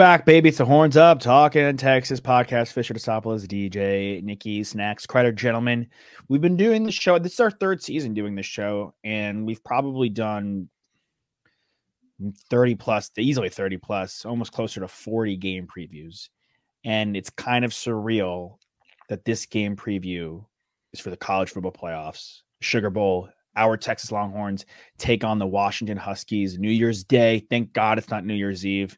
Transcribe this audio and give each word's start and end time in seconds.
Back, 0.00 0.24
baby. 0.24 0.48
It's 0.48 0.56
the 0.56 0.64
Horns 0.64 0.96
Up, 0.96 1.20
Talking 1.20 1.66
in 1.66 1.76
Texas 1.76 2.20
podcast. 2.20 2.72
Fisher 2.72 2.94
DeSopoulos, 2.94 3.44
DJ, 3.44 4.22
Nikki, 4.22 4.64
Snacks, 4.64 5.04
Credit 5.04 5.34
Gentlemen. 5.34 5.86
We've 6.26 6.40
been 6.40 6.56
doing 6.56 6.84
the 6.84 6.90
show. 6.90 7.18
This 7.18 7.34
is 7.34 7.40
our 7.40 7.50
third 7.50 7.82
season 7.82 8.14
doing 8.14 8.34
this 8.34 8.46
show, 8.46 8.94
and 9.04 9.44
we've 9.44 9.62
probably 9.62 10.08
done 10.08 10.70
30 12.48 12.76
plus, 12.76 13.10
easily 13.18 13.50
30 13.50 13.76
plus, 13.76 14.24
almost 14.24 14.52
closer 14.52 14.80
to 14.80 14.88
40 14.88 15.36
game 15.36 15.66
previews. 15.66 16.30
And 16.82 17.14
it's 17.14 17.28
kind 17.28 17.62
of 17.62 17.72
surreal 17.72 18.56
that 19.10 19.26
this 19.26 19.44
game 19.44 19.76
preview 19.76 20.42
is 20.94 21.00
for 21.00 21.10
the 21.10 21.16
college 21.18 21.50
football 21.50 21.72
playoffs, 21.72 22.40
Sugar 22.62 22.88
Bowl. 22.88 23.28
Our 23.54 23.76
Texas 23.76 24.10
Longhorns 24.10 24.64
take 24.96 25.24
on 25.24 25.38
the 25.38 25.46
Washington 25.46 25.98
Huskies 25.98 26.58
New 26.58 26.70
Year's 26.70 27.04
Day. 27.04 27.44
Thank 27.50 27.74
God 27.74 27.98
it's 27.98 28.08
not 28.08 28.24
New 28.24 28.32
Year's 28.32 28.64
Eve 28.64 28.96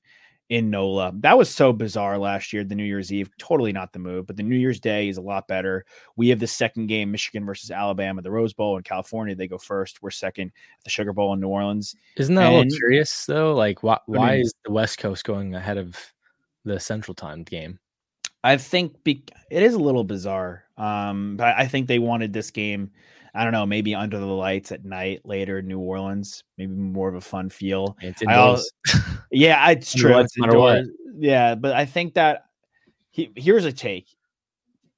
in 0.53 0.69
NOLA. 0.69 1.13
That 1.21 1.39
was 1.39 1.49
so 1.49 1.73
bizarre 1.73 2.19
last 2.19 2.53
year, 2.53 2.63
the 2.63 2.75
New 2.75 2.85
Year's 2.85 3.11
Eve. 3.11 3.31
Totally 3.39 3.73
not 3.73 3.95
the 3.95 3.99
move, 3.99 4.27
but 4.27 4.37
the 4.37 4.43
New 4.43 4.57
Year's 4.57 4.79
Day 4.81 5.09
is 5.09 5.17
a 5.17 5.23
lot 5.23 5.49
better. 5.49 5.87
We 6.17 6.29
have 6.29 6.41
the 6.41 6.47
second 6.47 6.89
game, 6.89 7.11
Michigan 7.11 7.47
versus 7.47 7.71
Alabama, 7.71 8.21
the 8.21 8.31
Rose 8.31 8.53
Bowl 8.53 8.77
in 8.77 8.83
California. 8.83 9.35
They 9.35 9.49
go 9.49 9.57
first. 9.57 10.03
We're 10.03 10.11
second 10.11 10.49
at 10.79 10.85
the 10.85 10.91
Sugar 10.91 11.15
Bowl 11.15 11.33
in 11.33 11.41
New 11.41 11.49
Orleans. 11.49 11.97
Isn't 12.19 12.35
that 12.35 12.45
And- 12.49 12.55
a 12.55 12.59
little 12.59 12.77
curious 12.79 13.25
though? 13.25 13.55
Like, 13.55 13.83
why, 13.83 13.99
why 14.05 14.33
mean- 14.33 14.41
is 14.43 14.53
the 14.67 14.73
West 14.73 14.99
Coast 14.99 15.25
going 15.25 15.55
ahead 15.55 15.79
of 15.79 15.97
the 16.67 16.79
Central 16.79 17.15
Time 17.15 17.45
game? 17.45 17.79
I 18.45 18.59
think 18.59 19.03
be- 19.05 19.25
it 19.51 19.63
is 19.63 19.73
a 19.73 19.79
little 19.79 20.05
bizarre. 20.05 20.65
Um, 20.77 21.37
but 21.39 21.55
I 21.57 21.67
think 21.67 21.87
they 21.89 21.99
wanted 21.99 22.35
this 22.35 22.51
game. 22.51 22.91
I 23.35 23.45
don't 23.45 23.53
know, 23.53 23.65
maybe 23.65 23.95
under 23.95 24.19
the 24.19 24.27
lights 24.27 24.73
at 24.73 24.85
night 24.85 25.23
later 25.25 25.59
in 25.59 25.69
New 25.69 25.79
Orleans, 25.79 26.45
maybe 26.59 26.75
more 26.75 27.09
of 27.09 27.15
a 27.15 27.21
fun 27.21 27.49
feel. 27.49 27.97
It's 28.01 28.23
I 28.27 28.59
Yeah, 29.31 29.71
it's 29.71 29.95
true. 29.95 30.19
It's 30.19 30.37
no 30.37 30.59
what. 30.59 30.77
indoors. 30.79 30.91
Yeah, 31.19 31.55
but 31.55 31.73
I 31.75 31.87
think 31.87 32.15
that 32.15 32.45
he, 33.11 33.31
here's 33.37 33.65
a 33.65 33.73
take. 33.73 34.07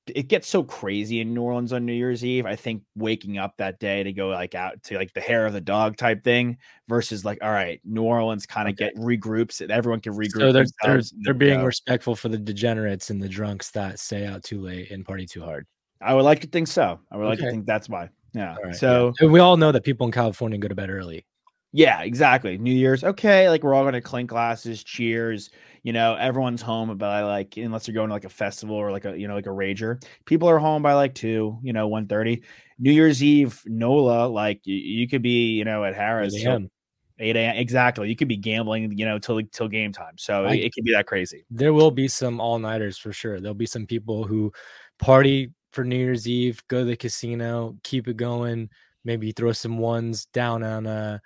It 0.07 0.29
gets 0.29 0.49
so 0.49 0.63
crazy 0.63 1.21
in 1.21 1.33
New 1.33 1.41
Orleans 1.43 1.73
on 1.73 1.87
New 1.87 1.95
Year's 1.95 2.25
Eve. 2.25 2.45
I 2.45 2.57
think 2.57 2.83
waking 2.95 3.39
up 3.39 3.57
that 3.57 3.79
day 3.79 4.03
to 4.03 4.13
go 4.13 4.29
like 4.29 4.55
out 4.55 4.83
to 4.85 4.97
like 4.97 5.15
the 5.15 5.21
hair 5.21 5.47
of 5.47 5.55
the 5.55 5.63
dog 5.63 5.97
type 5.97 6.23
thing 6.23 6.59
versus 6.89 7.25
like, 7.25 7.39
all 7.43 7.51
right, 7.51 7.81
New 7.85 8.03
Orleans 8.03 8.45
kind 8.45 8.69
of 8.69 8.73
Okay. 8.75 8.87
get 8.93 8.97
regroups. 8.97 9.61
and 9.63 9.71
Everyone 9.71 10.01
can 10.01 10.13
regroup. 10.13 10.41
so 10.41 10.53
they're 10.53 10.67
they're, 10.83 11.03
they're 11.23 11.35
being 11.35 11.61
go. 11.61 11.67
respectful 11.67 12.15
for 12.17 12.29
the 12.29 12.37
degenerates 12.37 13.09
and 13.11 13.23
the 13.23 13.29
drunks 13.29 13.71
that 13.71 13.99
stay 13.99 14.27
out 14.27 14.43
too 14.43 14.61
late 14.61 14.91
and 14.91 15.07
party 15.07 15.25
too 15.25 15.43
hard. 15.43 15.67
I 16.03 16.13
would 16.13 16.25
like 16.25 16.41
to 16.43 16.49
think 16.49 16.69
so. 16.69 17.01
I 17.11 17.17
would 17.17 17.25
like 17.27 17.39
to 17.39 17.51
think 17.51 17.65
that's 17.65 17.89
why. 17.89 18.11
Yeah. 18.35 18.51
All 18.51 18.63
right, 18.63 18.73
yeah. 18.73 18.73
so 18.73 19.13
And 19.21 19.33
we 19.33 19.41
all 19.41 19.57
know 19.57 19.73
that 19.73 19.85
people 19.85 20.07
in 20.07 20.13
California 20.13 20.59
go 20.59 20.69
to 20.69 20.75
bed 20.75 20.91
early. 20.91 21.25
Yeah, 21.73 22.03
exactly. 22.03 22.57
New 22.57 22.73
Year's, 22.73 23.03
okay. 23.03 23.49
Like 23.49 23.65
we're 23.65 23.75
all 23.75 23.85
gonna 23.85 24.01
clink 24.01 24.31
glasses, 24.31 24.85
cheers. 24.85 25.51
You 25.83 25.93
know, 25.93 26.15
everyone's 26.15 26.63
home 26.63 26.97
by 26.97 27.23
like 27.23 27.57
unless 27.57 27.87
you're 27.87 27.95
going 27.95 28.09
to 28.09 28.15
like 28.15 28.25
a 28.25 28.31
festival 28.31 28.75
or 28.77 28.91
like 28.91 29.05
a 29.05 29.19
you 29.19 29.29
know 29.29 29.35
like 29.35 29.47
a 29.47 29.51
rager. 29.51 30.03
People 30.25 30.49
are 30.49 30.59
home 30.59 30.83
by 30.83 30.95
like 30.95 31.15
two, 31.15 31.59
you 31.63 31.73
know, 31.73 31.89
1.30. 31.89 32.43
New 32.79 32.91
Year's 32.93 33.23
Eve, 33.23 33.61
NOLA, 33.67 34.29
like 34.29 34.61
you, 34.65 34.77
you 34.77 35.09
could 35.09 35.21
be, 35.21 35.49
you 35.49 35.65
know, 35.65 35.85
at 35.85 35.95
Harris 35.95 36.35
8 36.35 36.43
till 36.43 36.53
a.m.. 36.53 36.71
8 37.19 37.37
a.m. 37.37 37.57
Exactly. 37.57 38.09
You 38.09 38.17
could 38.17 38.29
be 38.29 38.37
gambling, 38.37 38.97
you 38.97 39.05
know, 39.05 39.19
till 39.19 39.43
till 39.53 39.69
game 39.69 39.93
time. 39.93 40.15
So 40.17 40.45
I- 40.45 40.55
it, 40.55 40.65
it 40.67 40.75
could 40.75 40.85
be 40.85 40.93
that 40.93 41.07
crazy. 41.07 41.45
There 41.51 41.75
will 41.75 41.91
be 41.91 42.09
some 42.09 42.41
all 42.41 42.59
nighters 42.59 42.97
for 42.97 43.13
sure. 43.13 43.41
There'll 43.41 43.55
be 43.55 43.67
some 43.67 43.85
people 43.87 44.25
who 44.25 44.53
party 44.99 45.53
for 45.75 45.85
New 45.85 45.97
Year's 45.97 46.27
Eve, 46.29 46.63
go 46.69 46.79
to 46.81 46.85
the 46.85 46.97
casino, 46.97 47.77
keep 47.83 48.09
it 48.09 48.17
going, 48.17 48.71
maybe 49.05 49.33
throw 49.33 49.53
some 49.53 49.77
ones 49.79 50.27
down 50.27 50.63
on 50.63 50.87
a 50.87 51.21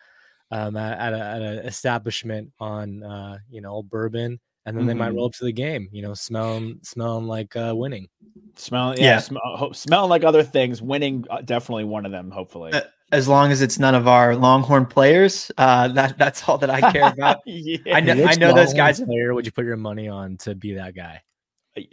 um, 0.50 0.76
at, 0.76 0.98
at 0.98 1.12
a 1.12 1.19
at 1.25 1.42
an 1.42 1.59
establishment 1.66 2.50
on 2.59 3.03
uh, 3.03 3.38
you 3.50 3.60
know 3.60 3.70
old 3.70 3.91
bourbon, 3.91 4.41
and 4.66 4.76
then 4.76 4.86
they 4.86 4.94
might 4.94 5.12
Mhm. 5.12 5.16
roll 5.16 5.26
up 5.26 5.34
to 5.34 5.44
the 5.44 5.53
game. 5.53 5.88
You 5.92 6.03
know, 6.03 6.14
smelling 6.14 6.81
smelling 6.82 7.26
like 7.26 7.54
uh, 7.54 7.75
winning. 7.76 8.09
Smell, 8.56 8.94
yeah, 8.98 9.04
Yeah. 9.04 9.19
Smell, 9.19 9.42
ho- 9.44 9.72
smelling 9.72 10.10
like 10.10 10.25
other 10.25 10.42
things. 10.42 10.82
Winning, 10.82 11.25
uh, 11.30 11.42
definitely 11.42 11.84
one 11.84 12.04
of 12.06 12.12
them. 12.12 12.30
Hopefully, 12.30 12.72
Uh, 12.72 12.80
As 13.12 13.28
long 13.28 13.53
as 13.53 13.62
it's 13.62 13.78
none 13.78 13.94
of 13.94 14.09
our 14.09 14.34
Longhorn 14.36 14.86
players, 14.86 15.50
uh, 15.59 15.88
that 15.88 16.19
that's 16.19 16.48
all 16.48 16.59
that 16.59 16.70
I 16.70 16.91
care 16.92 17.06
about. 17.09 17.38
yeah. 17.47 17.94
I 17.94 18.00
know, 18.00 18.25
I 18.25 18.34
know 18.34 18.53
those 18.54 18.75
guys. 18.75 19.00
Player, 19.00 19.32
would 19.34 19.47
you 19.47 19.53
put 19.53 19.65
your 19.65 19.76
money 19.76 20.09
on 20.09 20.36
to 20.38 20.54
be 20.54 20.75
that 20.75 20.94
guy? 20.94 21.22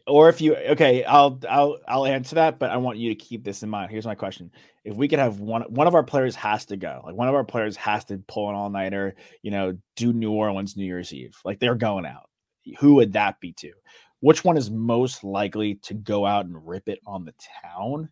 Or 0.07 0.29
if 0.29 0.41
you 0.41 0.55
okay 0.55 1.03
i'll 1.03 1.39
i'll 1.47 1.77
i'll 1.87 2.05
answer 2.07 2.35
that 2.35 2.57
but 2.57 2.71
i 2.71 2.77
want 2.77 2.97
you 2.97 3.09
to 3.09 3.15
keep 3.15 3.43
this 3.43 3.61
in 3.61 3.69
mind. 3.69 3.91
Here's 3.91 4.05
my 4.05 4.15
question. 4.15 4.51
If 4.83 4.95
we 4.95 5.07
could 5.07 5.19
have 5.19 5.39
one 5.39 5.61
one 5.63 5.87
of 5.87 5.95
our 5.95 6.03
players 6.03 6.35
has 6.35 6.65
to 6.67 6.77
go 6.77 7.01
like 7.05 7.15
one 7.15 7.27
of 7.27 7.35
our 7.35 7.43
players 7.43 7.75
has 7.77 8.05
to 8.05 8.17
pull 8.27 8.49
an 8.49 8.55
all-nighter 8.55 9.15
you 9.41 9.51
know 9.51 9.77
do 9.95 10.13
new 10.13 10.31
orleans 10.31 10.75
new 10.75 10.85
year's 10.85 11.13
eve 11.13 11.37
like 11.45 11.59
they're 11.59 11.75
going 11.75 12.05
out 12.05 12.29
who 12.79 12.95
would 12.95 13.13
that 13.13 13.39
be 13.39 13.53
to? 13.53 13.71
Which 14.21 14.43
one 14.43 14.57
is 14.57 14.71
most 14.71 15.23
likely 15.23 15.75
to 15.83 15.93
go 15.93 16.25
out 16.25 16.45
and 16.45 16.67
rip 16.67 16.87
it 16.87 16.99
on 17.05 17.25
the 17.25 17.33
town? 17.63 18.09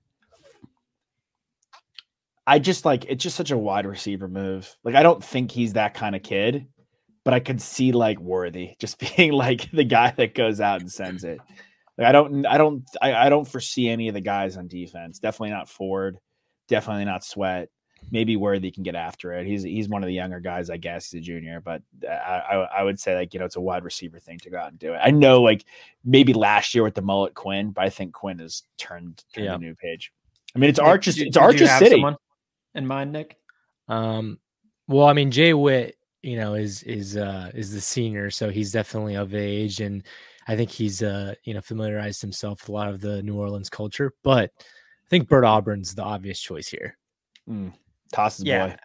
I 2.46 2.60
just 2.60 2.86
like 2.86 3.06
it's 3.08 3.24
just 3.24 3.38
such 3.38 3.52
a 3.52 3.58
wide 3.58 3.86
receiver 3.86 4.28
move. 4.28 4.76
Like 4.84 4.96
i 4.96 5.04
don't 5.04 5.24
think 5.24 5.52
he's 5.52 5.74
that 5.74 5.94
kind 5.94 6.16
of 6.16 6.24
kid 6.24 6.68
but 7.24 7.34
I 7.34 7.40
could 7.40 7.62
see 7.62 7.92
like 7.92 8.20
Worthy 8.20 8.76
just 8.80 9.00
being 9.18 9.32
like 9.34 9.70
the 9.72 9.84
guy 9.84 10.12
that 10.18 10.36
goes 10.36 10.60
out 10.62 10.82
and 10.82 10.92
sends 10.92 11.24
it. 11.24 11.40
Like 11.98 12.08
I 12.08 12.12
don't, 12.12 12.46
I 12.46 12.58
don't, 12.58 12.84
I, 13.02 13.14
I 13.14 13.30
don't 13.30 13.48
foresee 13.48 13.88
any 13.90 14.08
of 14.08 14.14
the 14.16 14.22
guys 14.22 14.58
on 14.58 14.68
defense. 14.68 15.20
Definitely 15.20 15.52
not 15.52 15.70
Ford. 15.70 16.18
Definitely 16.68 17.06
not 17.06 17.24
Sweat. 17.24 17.70
Maybe 18.12 18.36
Worthy 18.36 18.70
can 18.72 18.84
get 18.84 18.96
after 18.96 19.32
it. 19.34 19.46
He's 19.48 19.64
he's 19.64 19.88
one 19.88 20.04
of 20.04 20.08
the 20.08 20.14
younger 20.14 20.42
guys, 20.42 20.70
I 20.70 20.76
guess. 20.76 21.10
He's 21.12 21.22
a 21.22 21.24
junior, 21.24 21.62
but 21.62 21.82
I, 22.06 22.12
I 22.14 22.56
I 22.80 22.84
would 22.84 23.00
say 23.00 23.16
like 23.16 23.34
you 23.34 23.40
know 23.40 23.46
it's 23.46 23.56
a 23.56 23.62
wide 23.62 23.86
receiver 23.86 24.20
thing 24.20 24.40
to 24.40 24.50
go 24.50 24.58
out 24.58 24.70
and 24.72 24.78
do 24.80 24.94
it. 24.94 25.00
I 25.02 25.12
know 25.12 25.42
like 25.42 25.64
maybe 26.04 26.34
last 26.34 26.76
year 26.76 26.84
with 26.84 26.96
the 26.96 27.02
mullet 27.02 27.34
Quinn, 27.34 27.72
but 27.72 27.86
I 27.86 27.90
think 27.90 28.12
Quinn 28.14 28.40
has 28.40 28.64
turned 28.78 29.24
turned 29.34 29.46
Yeah. 29.46 29.56
a 29.56 29.58
new 29.58 29.74
page. 29.76 30.12
I 30.54 30.60
mean, 30.60 30.70
it's 30.70 30.80
Nick, 30.80 30.88
Arches. 30.88 31.16
It's 31.18 31.26
did 31.32 31.36
you 31.36 31.42
Arches 31.42 31.70
have 31.70 31.80
City. 31.80 31.92
someone 31.92 32.18
in 32.76 32.86
mind, 32.88 33.14
Nick. 33.14 33.38
Um, 33.88 34.38
well, 34.88 35.06
I 35.08 35.14
mean, 35.14 35.32
Jay 35.32 35.54
Witt, 35.54 35.96
you 36.24 36.38
know, 36.38 36.56
is 36.56 36.84
is 36.84 37.18
uh 37.18 37.52
is 37.54 37.74
the 37.74 37.82
senior, 37.82 38.32
so 38.32 38.50
he's 38.50 38.72
definitely 38.72 39.16
of 39.16 39.36
age, 39.36 39.82
and 39.82 40.04
I 40.48 40.56
think 40.56 40.70
he's 40.72 41.04
uh 41.04 41.36
you 41.44 41.54
know 41.54 41.62
familiarized 41.62 42.22
himself 42.22 42.62
with 42.62 42.70
a 42.70 42.74
lot 42.74 42.90
of 42.90 43.02
the 43.02 43.22
New 43.24 43.36
Orleans 43.36 43.70
culture. 43.70 44.14
But 44.24 44.52
I 44.60 45.10
think 45.10 45.28
Bert 45.30 45.46
Auburn's 45.46 45.96
the 45.96 46.04
obvious 46.04 46.40
choice 46.40 46.68
here. 46.68 46.98
Mm, 47.50 47.74
Toss's 48.12 48.46
Yeah, 48.46 48.68
boy. 48.68 48.76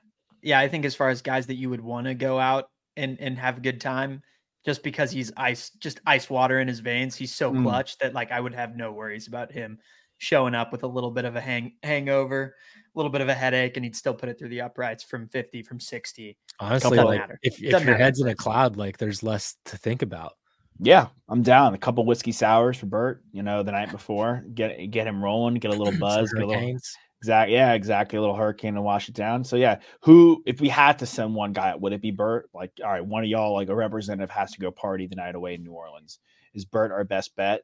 yeah. 0.42 0.60
I 0.60 0.68
think 0.68 0.84
as 0.84 0.94
far 0.94 1.08
as 1.08 1.22
guys 1.22 1.46
that 1.46 1.54
you 1.56 1.70
would 1.70 1.80
want 1.80 2.06
to 2.06 2.14
go 2.14 2.38
out 2.38 2.70
and 2.96 3.18
and 3.20 3.38
have 3.38 3.58
a 3.58 3.60
good 3.62 3.80
time, 3.80 4.22
just 4.64 4.82
because 4.82 5.10
he's 5.10 5.32
ice, 5.36 5.70
just 5.70 6.00
ice 6.06 6.28
water 6.28 6.60
in 6.60 6.68
his 6.68 6.80
veins. 6.80 7.16
He's 7.16 7.34
so 7.34 7.52
Mm. 7.52 7.62
clutch 7.62 7.98
that 7.98 8.14
like 8.14 8.32
I 8.32 8.40
would 8.40 8.54
have 8.54 8.76
no 8.76 8.92
worries 8.92 9.28
about 9.28 9.52
him 9.52 9.78
showing 10.18 10.54
up 10.54 10.72
with 10.72 10.82
a 10.82 10.86
little 10.86 11.10
bit 11.10 11.24
of 11.24 11.36
a 11.36 11.40
hang 11.40 11.72
hangover, 11.82 12.54
a 12.76 12.98
little 12.98 13.10
bit 13.10 13.20
of 13.20 13.28
a 13.28 13.34
headache, 13.34 13.76
and 13.76 13.84
he'd 13.84 13.96
still 13.96 14.14
put 14.14 14.28
it 14.28 14.38
through 14.38 14.50
the 14.50 14.60
uprights 14.60 15.02
from 15.02 15.28
50, 15.28 15.62
from 15.62 15.80
60. 15.80 16.36
Honestly, 16.60 16.98
like 16.98 17.20
matter. 17.20 17.38
if, 17.42 17.54
if 17.54 17.60
your 17.60 17.80
matter. 17.80 17.96
head's 17.96 18.20
in 18.20 18.28
a 18.28 18.34
cloud, 18.34 18.76
like 18.76 18.98
there's 18.98 19.22
less 19.22 19.56
to 19.66 19.76
think 19.76 20.02
about. 20.02 20.34
Yeah, 20.80 21.08
I'm 21.28 21.42
down. 21.42 21.74
A 21.74 21.78
couple 21.78 22.04
whiskey 22.04 22.32
sours 22.32 22.76
for 22.76 22.86
Bert, 22.86 23.22
you 23.32 23.42
know, 23.42 23.62
the 23.62 23.72
night 23.72 23.90
before. 23.90 24.44
Get 24.54 24.90
get 24.90 25.06
him 25.06 25.22
rolling, 25.22 25.54
get 25.54 25.72
a 25.72 25.76
little 25.76 25.98
buzz, 25.98 26.32
get 26.32 26.44
a 26.44 26.46
little 26.46 26.78
exact 27.20 27.50
yeah, 27.50 27.72
exactly. 27.72 28.16
A 28.16 28.20
little 28.20 28.36
hurricane 28.36 28.74
to 28.74 28.82
wash 28.82 29.08
it 29.08 29.14
down. 29.14 29.42
So 29.42 29.56
yeah, 29.56 29.80
who 30.02 30.42
if 30.46 30.60
we 30.60 30.68
had 30.68 30.98
to 31.00 31.06
send 31.06 31.34
one 31.34 31.52
guy, 31.52 31.74
would 31.74 31.92
it 31.92 32.02
be 32.02 32.12
Bert? 32.12 32.48
Like, 32.54 32.72
all 32.82 32.90
right, 32.90 33.04
one 33.04 33.24
of 33.24 33.28
y'all, 33.28 33.54
like 33.54 33.68
a 33.68 33.74
representative 33.74 34.30
has 34.30 34.52
to 34.52 34.60
go 34.60 34.70
party 34.70 35.06
the 35.06 35.16
night 35.16 35.34
away 35.34 35.54
in 35.54 35.64
New 35.64 35.72
Orleans. 35.72 36.20
Is 36.54 36.64
Bert 36.64 36.92
our 36.92 37.04
best 37.04 37.34
bet? 37.34 37.62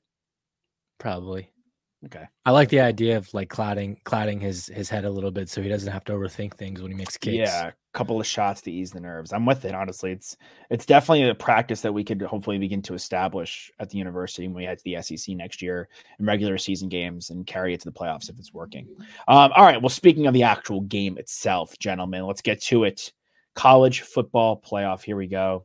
Probably. 0.99 1.51
Okay. 2.07 2.27
I 2.45 2.51
like 2.51 2.69
the 2.69 2.81
idea 2.81 3.17
of 3.17 3.33
like 3.33 3.49
clouding 3.49 3.99
clouding 4.05 4.39
his 4.39 4.67
his 4.67 4.91
head 4.91 5.05
a 5.05 5.11
little 5.11 5.31
bit 5.31 5.49
so 5.49 5.63
he 5.63 5.69
doesn't 5.69 5.91
have 5.91 6.05
to 6.05 6.13
overthink 6.13 6.55
things 6.55 6.83
when 6.83 6.91
he 6.91 6.97
makes 6.97 7.17
kicks. 7.17 7.37
Yeah, 7.37 7.69
a 7.69 7.73
couple 7.95 8.21
of 8.21 8.27
shots 8.27 8.61
to 8.63 8.73
ease 8.73 8.91
the 8.91 9.01
nerves. 9.01 9.33
I'm 9.33 9.47
with 9.47 9.65
it. 9.65 9.75
Honestly, 9.75 10.13
it's 10.13 10.37
it's 10.69 10.85
definitely 10.85 11.29
a 11.29 11.35
practice 11.35 11.81
that 11.81 11.95
we 11.95 12.05
could 12.05 12.21
hopefully 12.21 12.59
begin 12.59 12.83
to 12.83 12.95
establish 12.95 13.71
at 13.79 13.89
the 13.89 13.97
university 13.97 14.47
when 14.47 14.57
we 14.57 14.65
head 14.65 14.79
to 14.79 14.85
the 14.85 15.01
SEC 15.01 15.35
next 15.35 15.63
year 15.63 15.89
in 16.19 16.27
regular 16.27 16.59
season 16.59 16.91
games 16.91 17.31
and 17.31 17.47
carry 17.47 17.73
it 17.73 17.81
to 17.81 17.87
the 17.87 17.99
playoffs 17.99 18.29
if 18.29 18.39
it's 18.39 18.53
working. 18.53 18.87
Um, 19.27 19.53
all 19.57 19.65
right. 19.65 19.81
Well, 19.81 19.89
speaking 19.89 20.27
of 20.27 20.35
the 20.35 20.43
actual 20.43 20.83
game 20.83 21.17
itself, 21.17 21.79
gentlemen, 21.79 22.27
let's 22.27 22.43
get 22.43 22.61
to 22.65 22.85
it. 22.85 23.13
College 23.55 24.03
football 24.03 24.61
playoff. 24.61 25.03
Here 25.03 25.17
we 25.17 25.29
go. 25.29 25.65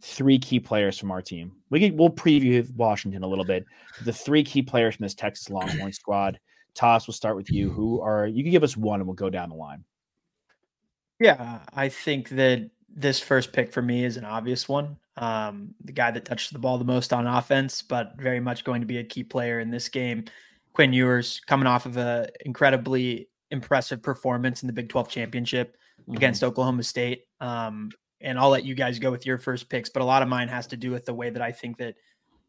Three 0.00 0.38
key 0.38 0.60
players 0.60 0.96
from 0.98 1.10
our 1.10 1.20
team. 1.20 1.55
We 1.70 1.80
can, 1.80 1.96
we'll 1.96 2.10
preview 2.10 2.68
Washington 2.74 3.22
a 3.22 3.26
little 3.26 3.44
bit. 3.44 3.64
The 4.04 4.12
three 4.12 4.44
key 4.44 4.62
players 4.62 4.96
from 4.96 5.04
this 5.04 5.14
Texas 5.14 5.50
Longhorn 5.50 5.92
squad. 5.92 6.38
Toss, 6.74 7.08
we'll 7.08 7.14
start 7.14 7.36
with 7.36 7.50
you. 7.50 7.70
Who 7.70 8.00
are 8.00 8.26
you 8.26 8.42
can 8.42 8.52
give 8.52 8.62
us 8.62 8.76
one 8.76 9.00
and 9.00 9.06
we'll 9.06 9.14
go 9.14 9.30
down 9.30 9.48
the 9.48 9.56
line. 9.56 9.84
Yeah, 11.18 11.60
I 11.72 11.88
think 11.88 12.28
that 12.30 12.70
this 12.94 13.18
first 13.20 13.52
pick 13.52 13.72
for 13.72 13.82
me 13.82 14.04
is 14.04 14.16
an 14.16 14.24
obvious 14.24 14.68
one. 14.68 14.96
Um, 15.16 15.74
the 15.82 15.92
guy 15.92 16.10
that 16.10 16.26
touched 16.26 16.52
the 16.52 16.58
ball 16.58 16.76
the 16.76 16.84
most 16.84 17.12
on 17.12 17.26
offense, 17.26 17.80
but 17.80 18.12
very 18.18 18.40
much 18.40 18.64
going 18.64 18.82
to 18.82 18.86
be 18.86 18.98
a 18.98 19.04
key 19.04 19.24
player 19.24 19.60
in 19.60 19.70
this 19.70 19.88
game. 19.88 20.24
Quinn 20.74 20.92
Ewers 20.92 21.40
coming 21.46 21.66
off 21.66 21.86
of 21.86 21.96
a 21.96 22.28
incredibly 22.44 23.28
impressive 23.50 24.02
performance 24.02 24.62
in 24.62 24.66
the 24.66 24.72
Big 24.72 24.90
12 24.90 25.08
championship 25.08 25.76
against 26.12 26.44
Oklahoma 26.44 26.82
State. 26.82 27.24
Um, 27.40 27.90
and 28.20 28.38
I'll 28.38 28.50
let 28.50 28.64
you 28.64 28.74
guys 28.74 28.98
go 28.98 29.10
with 29.10 29.26
your 29.26 29.38
first 29.38 29.68
picks, 29.68 29.88
but 29.88 30.02
a 30.02 30.04
lot 30.04 30.22
of 30.22 30.28
mine 30.28 30.48
has 30.48 30.66
to 30.68 30.76
do 30.76 30.90
with 30.90 31.04
the 31.04 31.14
way 31.14 31.30
that 31.30 31.42
I 31.42 31.52
think 31.52 31.76
that 31.78 31.94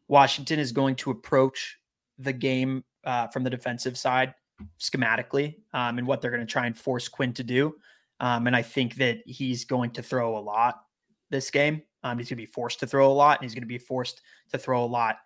Washington 0.08 0.60
is 0.60 0.72
going 0.72 0.96
to 0.96 1.12
approach 1.12 1.78
the 2.18 2.34
game 2.34 2.84
uh, 3.04 3.28
from 3.28 3.44
the 3.44 3.50
defensive 3.50 3.98
side 3.98 4.34
schematically 4.80 5.56
um, 5.74 5.98
and 5.98 6.08
what 6.08 6.22
they're 6.22 6.32
going 6.32 6.46
to 6.46 6.52
try 6.52 6.66
and 6.66 6.78
force 6.78 7.08
Quinn 7.08 7.34
to 7.34 7.44
do. 7.44 7.76
Um, 8.20 8.48
and 8.48 8.56
I 8.56 8.62
think 8.62 8.96
that 8.96 9.20
he's 9.26 9.66
going 9.66 9.92
to 9.92 10.02
throw 10.02 10.38
a 10.38 10.40
lot 10.40 10.82
this 11.30 11.52
game. 11.52 11.84
Um, 12.04 12.18
he's 12.18 12.30
going 12.30 12.38
to 12.38 12.42
be 12.42 12.46
forced 12.46 12.80
to 12.80 12.88
throw 12.88 13.12
a 13.12 13.14
lot, 13.14 13.40
and 13.40 13.46
he's 13.46 13.54
going 13.54 13.64
to 13.64 13.68
be 13.68 13.78
forced 13.78 14.22
to 14.52 14.58
throw 14.58 14.84
a 14.84 14.88
lot 14.88 15.18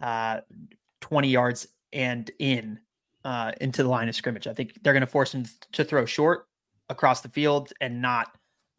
uh, 0.00 0.40
20 1.00 1.28
yards 1.28 1.66
and 1.92 2.30
in 2.38 2.78
uh, 3.24 3.52
into 3.60 3.82
the 3.82 3.88
line 3.88 4.08
of 4.08 4.14
scrimmage. 4.14 4.46
I 4.46 4.54
think 4.54 4.82
they're 4.82 4.92
going 4.92 5.00
to 5.02 5.06
force 5.06 5.34
him 5.34 5.44
to 5.72 5.84
throw 5.84 6.06
short 6.06 6.46
across 6.88 7.20
the 7.20 7.28
field 7.28 7.72
and 7.80 8.00
not 8.00 8.28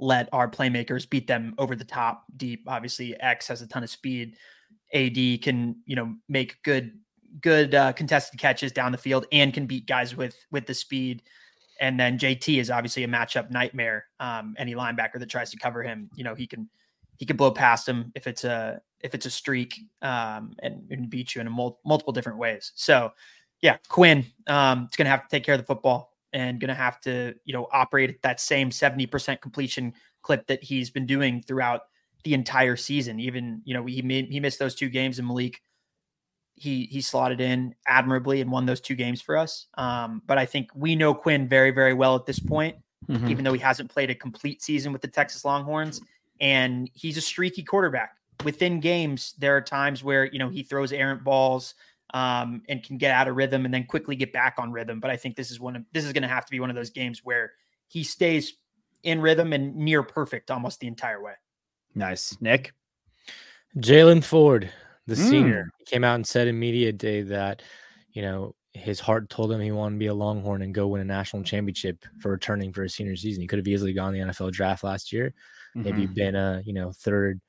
let 0.01 0.27
our 0.33 0.49
playmakers 0.49 1.09
beat 1.09 1.27
them 1.27 1.53
over 1.57 1.75
the 1.75 1.85
top 1.85 2.25
deep. 2.35 2.63
Obviously, 2.67 3.17
X 3.21 3.47
has 3.47 3.61
a 3.61 3.67
ton 3.67 3.83
of 3.83 3.89
speed. 3.89 4.35
AD 4.93 5.41
can 5.41 5.77
you 5.85 5.95
know 5.95 6.13
make 6.27 6.61
good 6.63 6.99
good 7.39 7.73
uh, 7.73 7.93
contested 7.93 8.37
catches 8.39 8.73
down 8.73 8.91
the 8.91 8.97
field 8.97 9.25
and 9.31 9.53
can 9.53 9.65
beat 9.65 9.85
guys 9.85 10.17
with 10.17 10.35
with 10.51 10.65
the 10.65 10.73
speed. 10.73 11.23
And 11.79 11.99
then 11.99 12.19
JT 12.19 12.59
is 12.59 12.69
obviously 12.69 13.03
a 13.03 13.07
matchup 13.07 13.49
nightmare. 13.49 14.05
Um, 14.19 14.55
any 14.57 14.75
linebacker 14.75 15.19
that 15.19 15.29
tries 15.29 15.49
to 15.51 15.57
cover 15.57 15.81
him, 15.81 16.09
you 16.15 16.23
know, 16.23 16.35
he 16.35 16.45
can 16.45 16.69
he 17.17 17.25
can 17.25 17.37
blow 17.37 17.51
past 17.51 17.87
him 17.87 18.11
if 18.15 18.27
it's 18.27 18.43
a 18.43 18.81
if 18.99 19.15
it's 19.15 19.25
a 19.25 19.31
streak 19.31 19.79
um, 20.01 20.53
and, 20.59 20.87
and 20.89 21.09
beat 21.09 21.35
you 21.35 21.41
in 21.41 21.51
mul- 21.51 21.79
multiple 21.85 22.13
different 22.13 22.37
ways. 22.37 22.71
So, 22.75 23.11
yeah, 23.61 23.77
Quinn, 23.89 24.25
um, 24.47 24.87
is 24.89 24.95
going 24.95 25.05
to 25.05 25.11
have 25.11 25.23
to 25.23 25.29
take 25.29 25.43
care 25.43 25.55
of 25.55 25.61
the 25.61 25.65
football 25.65 26.10
and 26.33 26.59
going 26.59 26.69
to 26.69 26.73
have 26.75 26.99
to 27.01 27.35
you 27.45 27.53
know 27.53 27.67
operate 27.71 28.09
at 28.09 28.21
that 28.21 28.39
same 28.39 28.71
seventy 28.71 29.05
percent 29.05 29.41
completion 29.41 29.93
clip 30.21 30.47
that 30.47 30.63
he's 30.63 30.89
been 30.89 31.05
doing 31.05 31.41
throughout 31.41 31.81
the 32.23 32.33
entire 32.33 32.75
season. 32.75 33.19
Even 33.19 33.61
you 33.65 33.73
know 33.73 33.85
he 33.85 34.01
made, 34.01 34.27
he 34.29 34.39
missed 34.39 34.59
those 34.59 34.75
two 34.75 34.89
games 34.89 35.19
and 35.19 35.27
Malik 35.27 35.61
he 36.55 36.85
he 36.85 37.01
slotted 37.01 37.41
in 37.41 37.73
admirably 37.87 38.41
and 38.41 38.51
won 38.51 38.65
those 38.65 38.81
two 38.81 38.95
games 38.95 39.21
for 39.21 39.37
us. 39.37 39.67
Um, 39.75 40.21
but 40.27 40.37
I 40.37 40.45
think 40.45 40.69
we 40.75 40.95
know 40.95 41.13
Quinn 41.13 41.47
very 41.47 41.71
very 41.71 41.93
well 41.93 42.15
at 42.15 42.25
this 42.25 42.39
point, 42.39 42.75
Mhm. 43.09 43.29
even 43.29 43.43
though 43.43 43.53
he 43.53 43.59
hasn't 43.59 43.89
played 43.89 44.09
a 44.11 44.15
complete 44.15 44.61
season 44.61 44.93
with 44.93 45.01
the 45.01 45.07
Texas 45.07 45.43
Longhorns, 45.43 46.01
and 46.39 46.89
he's 46.93 47.17
a 47.17 47.21
streaky 47.21 47.63
quarterback. 47.63 48.15
Within 48.43 48.79
games, 48.79 49.33
there 49.39 49.55
are 49.57 49.61
times 49.61 50.03
where 50.03 50.25
you 50.25 50.37
know 50.39 50.49
he 50.49 50.61
throws 50.61 50.91
errant 50.91 51.23
balls 51.23 51.73
um, 52.13 52.61
and 52.69 52.83
can 52.83 52.97
get 52.97 53.11
out 53.11 53.27
of 53.27 53.35
rhythm 53.35 53.65
and 53.65 53.73
then 53.73 53.85
quickly 53.85 54.15
get 54.15 54.33
back 54.33 54.55
on 54.57 54.71
rhythm. 54.71 54.99
But 54.99 55.11
I 55.11 55.17
think 55.17 55.35
this 55.35 55.51
is 55.51 55.59
one 55.59 55.75
of 55.75 55.83
this 55.91 56.05
is 56.05 56.13
going 56.13 56.23
to 56.23 56.27
have 56.29 56.45
to 56.45 56.51
be 56.51 56.59
one 56.59 56.69
of 56.69 56.75
those 56.75 56.89
games 56.89 57.21
where 57.23 57.53
he 57.87 58.03
stays 58.03 58.53
in 59.03 59.21
rhythm 59.21 59.53
and 59.53 59.75
near 59.75 60.03
perfect 60.03 60.51
almost 60.51 60.79
the 60.79 60.87
entire 60.87 61.21
way. 61.23 61.33
Nice. 61.95 62.37
Nick. 62.41 62.73
Jaylan 63.77 64.23
Ford, 64.23 64.69
the 65.07 65.15
Mm. 65.15 65.29
senior, 65.29 65.69
came 65.85 66.03
out 66.03 66.15
and 66.15 66.27
said 66.27 66.47
in 66.47 66.59
media 66.59 66.91
day 66.91 67.21
that, 67.23 67.61
you 68.11 68.21
know, 68.21 68.55
his 68.73 68.99
heart 68.99 69.29
told 69.29 69.51
him 69.51 69.59
he 69.59 69.71
wanted 69.71 69.95
to 69.95 69.99
be 69.99 70.07
a 70.07 70.13
Longhorn 70.13 70.61
and 70.61 70.73
go 70.73 70.87
win 70.87 71.01
a 71.01 71.05
national 71.05 71.43
championship 71.43 72.05
for 72.21 72.31
returning 72.31 72.71
for 72.71 72.83
his 72.83 72.93
senior 72.93 73.15
season. 73.15 73.41
He 73.41 73.47
could 73.47 73.59
have 73.59 73.67
easily 73.67 73.93
gone 73.93 74.13
the 74.13 74.19
NFL 74.19 74.51
draft 74.51 74.83
last 74.83 75.11
year, 75.11 75.33
maybe 75.75 76.07
Mhm. 76.07 76.13
been 76.13 76.35
a, 76.35 76.61
you 76.65 76.73
know, 76.73 76.91
third, 76.91 77.41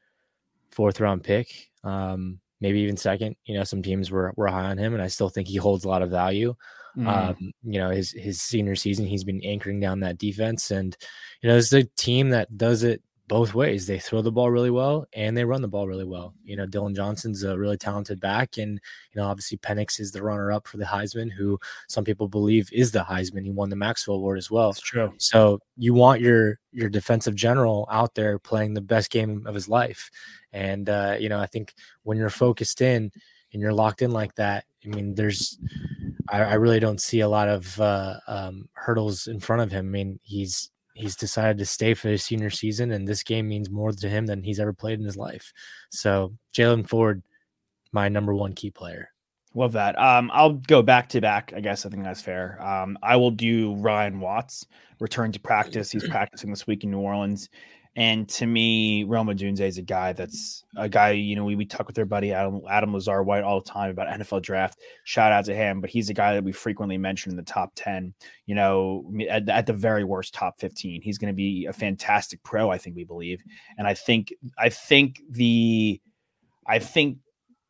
fourth 0.70 1.00
round 1.00 1.22
pick, 1.22 1.70
um, 1.84 2.40
maybe 2.62 2.80
even 2.80 2.96
second. 2.96 3.36
You 3.44 3.58
know, 3.58 3.64
some 3.64 3.82
teams 3.82 4.10
were 4.10 4.32
were 4.36 4.46
high 4.46 4.70
on 4.70 4.78
him, 4.78 4.94
and 4.94 5.02
I 5.02 5.08
still 5.08 5.28
think 5.28 5.48
he 5.48 5.56
holds 5.56 5.84
a 5.84 5.88
lot 5.88 6.00
of 6.00 6.10
value. 6.10 6.54
Mhm. 6.96 7.06
Um, 7.06 7.52
you 7.64 7.80
know, 7.80 7.90
his 7.90 8.12
his 8.12 8.40
senior 8.40 8.76
season, 8.76 9.04
he's 9.04 9.24
been 9.24 9.44
anchoring 9.44 9.80
down 9.80 10.00
that 10.00 10.18
defense, 10.18 10.70
and 10.70 10.96
you 11.42 11.50
know, 11.50 11.56
it's 11.56 11.72
a 11.72 11.84
team 11.84 12.30
that 12.30 12.56
does 12.56 12.84
it 12.84 13.02
both 13.32 13.54
ways. 13.54 13.86
They 13.86 13.98
throw 13.98 14.20
the 14.20 14.30
ball 14.30 14.50
really 14.50 14.70
well 14.70 15.06
and 15.14 15.34
they 15.34 15.46
run 15.46 15.62
the 15.62 15.68
ball 15.68 15.88
really 15.88 16.04
well. 16.04 16.34
You 16.44 16.54
know, 16.54 16.66
Dillon 16.66 16.94
Johnson's 16.94 17.42
a 17.44 17.56
really 17.56 17.78
talented 17.78 18.20
back, 18.20 18.58
and 18.58 18.72
you 18.72 19.20
know, 19.20 19.26
obviously 19.26 19.56
Penix 19.56 19.98
is 19.98 20.12
the 20.12 20.22
runner 20.22 20.52
up 20.52 20.68
for 20.68 20.76
the 20.76 20.84
Heisman, 20.84 21.32
who 21.32 21.58
some 21.88 22.04
people 22.04 22.28
believe 22.28 22.68
is 22.74 22.92
the 22.92 22.98
Heisman. 22.98 23.44
He 23.44 23.50
won 23.50 23.70
the 23.70 23.76
Maxwell 23.76 24.18
Award 24.18 24.36
as 24.36 24.50
well. 24.50 24.72
That's 24.72 24.82
true. 24.82 25.14
So 25.16 25.60
you 25.78 25.94
want 25.94 26.20
your 26.20 26.58
your 26.72 26.90
defensive 26.90 27.34
general 27.34 27.88
out 27.90 28.14
there 28.14 28.38
playing 28.38 28.74
the 28.74 28.82
best 28.82 29.10
game 29.10 29.46
of 29.46 29.54
his 29.54 29.66
life, 29.66 30.10
and 30.52 30.90
uh, 30.90 31.16
you 31.18 31.30
know 31.30 31.40
I 31.40 31.46
think 31.46 31.72
when 32.02 32.18
you're 32.18 32.28
focused 32.28 32.82
in 32.82 33.10
and 33.54 33.62
you're 33.62 33.72
locked 33.72 34.02
in 34.02 34.10
like 34.10 34.34
that, 34.34 34.66
I 34.84 34.88
mean, 34.88 35.14
there's 35.14 35.58
I, 36.28 36.42
I 36.42 36.54
really 36.54 36.80
don't 36.80 37.00
see 37.00 37.20
a 37.20 37.28
lot 37.28 37.48
of 37.48 37.80
uh, 37.80 38.16
um, 38.26 38.68
hurdles 38.74 39.26
in 39.26 39.40
front 39.40 39.62
of 39.62 39.70
him. 39.70 39.86
I 39.86 39.88
mean, 39.88 40.20
he's 40.22 40.71
he's 40.94 41.16
decided 41.16 41.58
to 41.58 41.66
stay 41.66 41.94
for 41.94 42.08
his 42.08 42.24
senior 42.24 42.50
season, 42.50 42.92
and 42.92 43.06
this 43.06 43.22
game 43.22 43.48
means 43.48 43.70
more 43.70 43.92
to 43.92 44.08
him 44.08 44.26
than 44.26 44.42
he's 44.42 44.60
ever 44.60 44.72
played 44.72 44.98
in 44.98 45.04
his 45.04 45.16
life. 45.16 45.52
So 45.90 46.34
Jaylan 46.54 46.88
Ford, 46.88 47.22
my 47.92 48.08
number 48.08 48.34
one 48.34 48.54
key 48.54 48.70
player. 48.70 49.08
Love 49.54 49.72
that. 49.72 49.98
Um, 49.98 50.30
I'll 50.32 50.54
go 50.54 50.80
back 50.80 51.10
to 51.10 51.20
back. 51.20 51.52
I 51.54 51.60
guess 51.60 51.84
I 51.84 51.90
think 51.90 52.04
that's 52.04 52.22
fair. 52.22 52.60
Um, 52.62 52.96
I 53.02 53.16
will 53.16 53.30
do 53.30 53.74
Ryan 53.74 54.18
Watts 54.18 54.66
return 54.98 55.30
to 55.32 55.40
practice. 55.40 55.90
He's 55.90 56.08
practicing 56.08 56.50
this 56.50 56.66
week 56.66 56.84
in 56.84 56.90
New 56.90 57.00
Orleans. 57.00 57.50
And 57.94 58.26
to 58.30 58.46
me, 58.46 59.04
Rome 59.04 59.26
Odunze 59.26 59.60
is 59.60 59.76
a 59.76 59.82
guy 59.82 60.14
that's 60.14 60.64
a 60.76 60.88
guy, 60.88 61.10
you 61.10 61.36
know, 61.36 61.44
we, 61.44 61.56
we 61.56 61.66
talk 61.66 61.86
with 61.86 61.98
our 61.98 62.06
buddy 62.06 62.32
Adam, 62.32 62.62
Adam 62.68 62.94
Lazar 62.94 63.22
White 63.22 63.44
all 63.44 63.60
the 63.60 63.68
time 63.68 63.90
about 63.90 64.08
NFL 64.08 64.40
draft. 64.40 64.78
Shout 65.04 65.30
out 65.30 65.44
to 65.44 65.54
him, 65.54 65.82
but 65.82 65.90
he's 65.90 66.08
a 66.08 66.14
guy 66.14 66.32
that 66.32 66.42
we 66.42 66.52
frequently 66.52 66.96
mention 66.96 67.30
in 67.30 67.36
the 67.36 67.42
top 67.42 67.72
10, 67.74 68.14
you 68.46 68.54
know, 68.54 69.12
at, 69.28 69.46
at 69.48 69.66
the 69.66 69.74
very 69.74 70.04
worst, 70.04 70.32
top 70.32 70.58
15. 70.58 71.02
He's 71.02 71.18
going 71.18 71.32
to 71.32 71.36
be 71.36 71.66
a 71.66 71.72
fantastic 71.72 72.42
pro, 72.42 72.70
I 72.70 72.78
think 72.78 72.96
we 72.96 73.04
believe. 73.04 73.42
And 73.76 73.86
I 73.86 73.92
think, 73.92 74.32
I 74.58 74.70
think 74.70 75.20
the, 75.28 76.00
I 76.66 76.78
think 76.78 77.18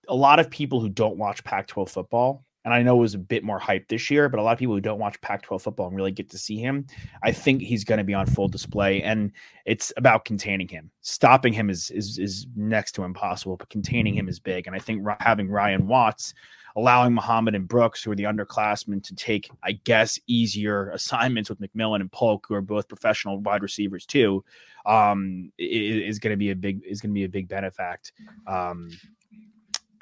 a 0.08 0.14
lot 0.14 0.38
of 0.38 0.50
people 0.50 0.80
who 0.80 0.88
don't 0.88 1.16
watch 1.16 1.42
Pac 1.42 1.66
12 1.66 1.90
football, 1.90 2.44
and 2.64 2.72
I 2.72 2.82
know 2.82 2.96
it 2.96 3.00
was 3.00 3.14
a 3.14 3.18
bit 3.18 3.42
more 3.44 3.58
hype 3.58 3.88
this 3.88 4.10
year, 4.10 4.28
but 4.28 4.38
a 4.38 4.42
lot 4.42 4.52
of 4.52 4.58
people 4.58 4.74
who 4.74 4.80
don't 4.80 4.98
watch 4.98 5.20
Pac 5.20 5.42
12 5.42 5.62
football 5.62 5.88
and 5.88 5.96
really 5.96 6.12
get 6.12 6.30
to 6.30 6.38
see 6.38 6.56
him, 6.58 6.86
I 7.22 7.32
think 7.32 7.60
he's 7.62 7.84
going 7.84 7.98
to 7.98 8.04
be 8.04 8.14
on 8.14 8.26
full 8.26 8.48
display. 8.48 9.02
And 9.02 9.32
it's 9.66 9.92
about 9.96 10.24
containing 10.24 10.68
him. 10.68 10.90
Stopping 11.00 11.52
him 11.52 11.70
is, 11.70 11.90
is, 11.90 12.18
is 12.18 12.46
next 12.54 12.92
to 12.92 13.04
impossible, 13.04 13.56
but 13.56 13.68
containing 13.68 14.14
him 14.14 14.28
is 14.28 14.38
big. 14.38 14.66
And 14.66 14.76
I 14.76 14.78
think 14.78 15.04
having 15.20 15.48
Ryan 15.48 15.86
Watts, 15.88 16.34
allowing 16.76 17.12
Muhammad 17.12 17.54
and 17.54 17.66
Brooks, 17.68 18.02
who 18.02 18.10
are 18.12 18.16
the 18.16 18.22
underclassmen, 18.24 19.02
to 19.04 19.14
take, 19.14 19.50
I 19.62 19.72
guess, 19.72 20.18
easier 20.26 20.90
assignments 20.90 21.50
with 21.50 21.60
McMillan 21.60 22.00
and 22.00 22.10
Polk, 22.12 22.46
who 22.48 22.54
are 22.54 22.62
both 22.62 22.88
professional 22.88 23.38
wide 23.40 23.62
receivers 23.62 24.06
too, 24.06 24.44
um, 24.86 25.52
i- 25.60 25.62
i- 25.64 25.66
is 26.06 26.18
going 26.18 26.32
to 26.32 26.36
be 26.36 26.50
a 26.50 26.56
big 26.56 26.80
is 26.86 27.00
going 27.00 27.10
to 27.10 27.14
be 27.14 27.24
a 27.24 27.28
big 27.28 27.48
benefact. 27.48 28.12
Um, 28.46 28.90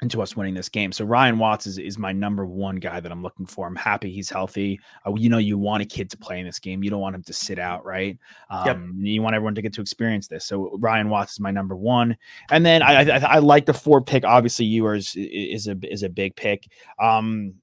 into 0.01 0.21
us 0.21 0.35
winning 0.35 0.55
this 0.55 0.67
game. 0.67 0.91
So 0.91 1.05
Ryan 1.05 1.37
Watts 1.37 1.67
is, 1.67 1.77
is 1.77 1.99
my 1.99 2.11
number 2.11 2.45
one 2.45 2.77
guy 2.77 2.99
that 2.99 3.11
I'm 3.11 3.21
looking 3.21 3.45
for. 3.45 3.67
I'm 3.67 3.75
happy 3.75 4.11
he's 4.11 4.31
healthy. 4.31 4.79
Uh, 5.05 5.13
you 5.15 5.29
know, 5.29 5.37
you 5.37 5.59
want 5.59 5.83
a 5.83 5.85
kid 5.85 6.09
to 6.09 6.17
play 6.17 6.39
in 6.39 6.45
this 6.45 6.57
game. 6.57 6.83
You 6.83 6.89
don't 6.89 7.01
want 7.01 7.15
him 7.15 7.23
to 7.23 7.33
sit 7.33 7.59
out, 7.59 7.85
right? 7.85 8.17
Um, 8.49 8.65
yep. 8.65 8.79
You 8.97 9.21
want 9.21 9.35
everyone 9.35 9.53
to 9.55 9.61
get 9.61 9.73
to 9.73 9.81
experience 9.81 10.27
this. 10.27 10.45
So 10.45 10.75
Ryan 10.79 11.09
Watts 11.09 11.33
is 11.33 11.39
my 11.39 11.51
number 11.51 11.75
one. 11.75 12.17
And 12.49 12.65
then 12.65 12.81
I, 12.81 13.03
I, 13.03 13.35
I 13.35 13.39
like 13.39 13.67
the 13.67 13.73
four 13.73 14.01
pick. 14.01 14.25
Obviously, 14.25 14.65
Ewers 14.65 15.15
is 15.15 15.67
a 15.67 15.77
is 15.83 16.01
a 16.01 16.09
big 16.09 16.35
pick. 16.35 16.67
Um, 16.99 17.53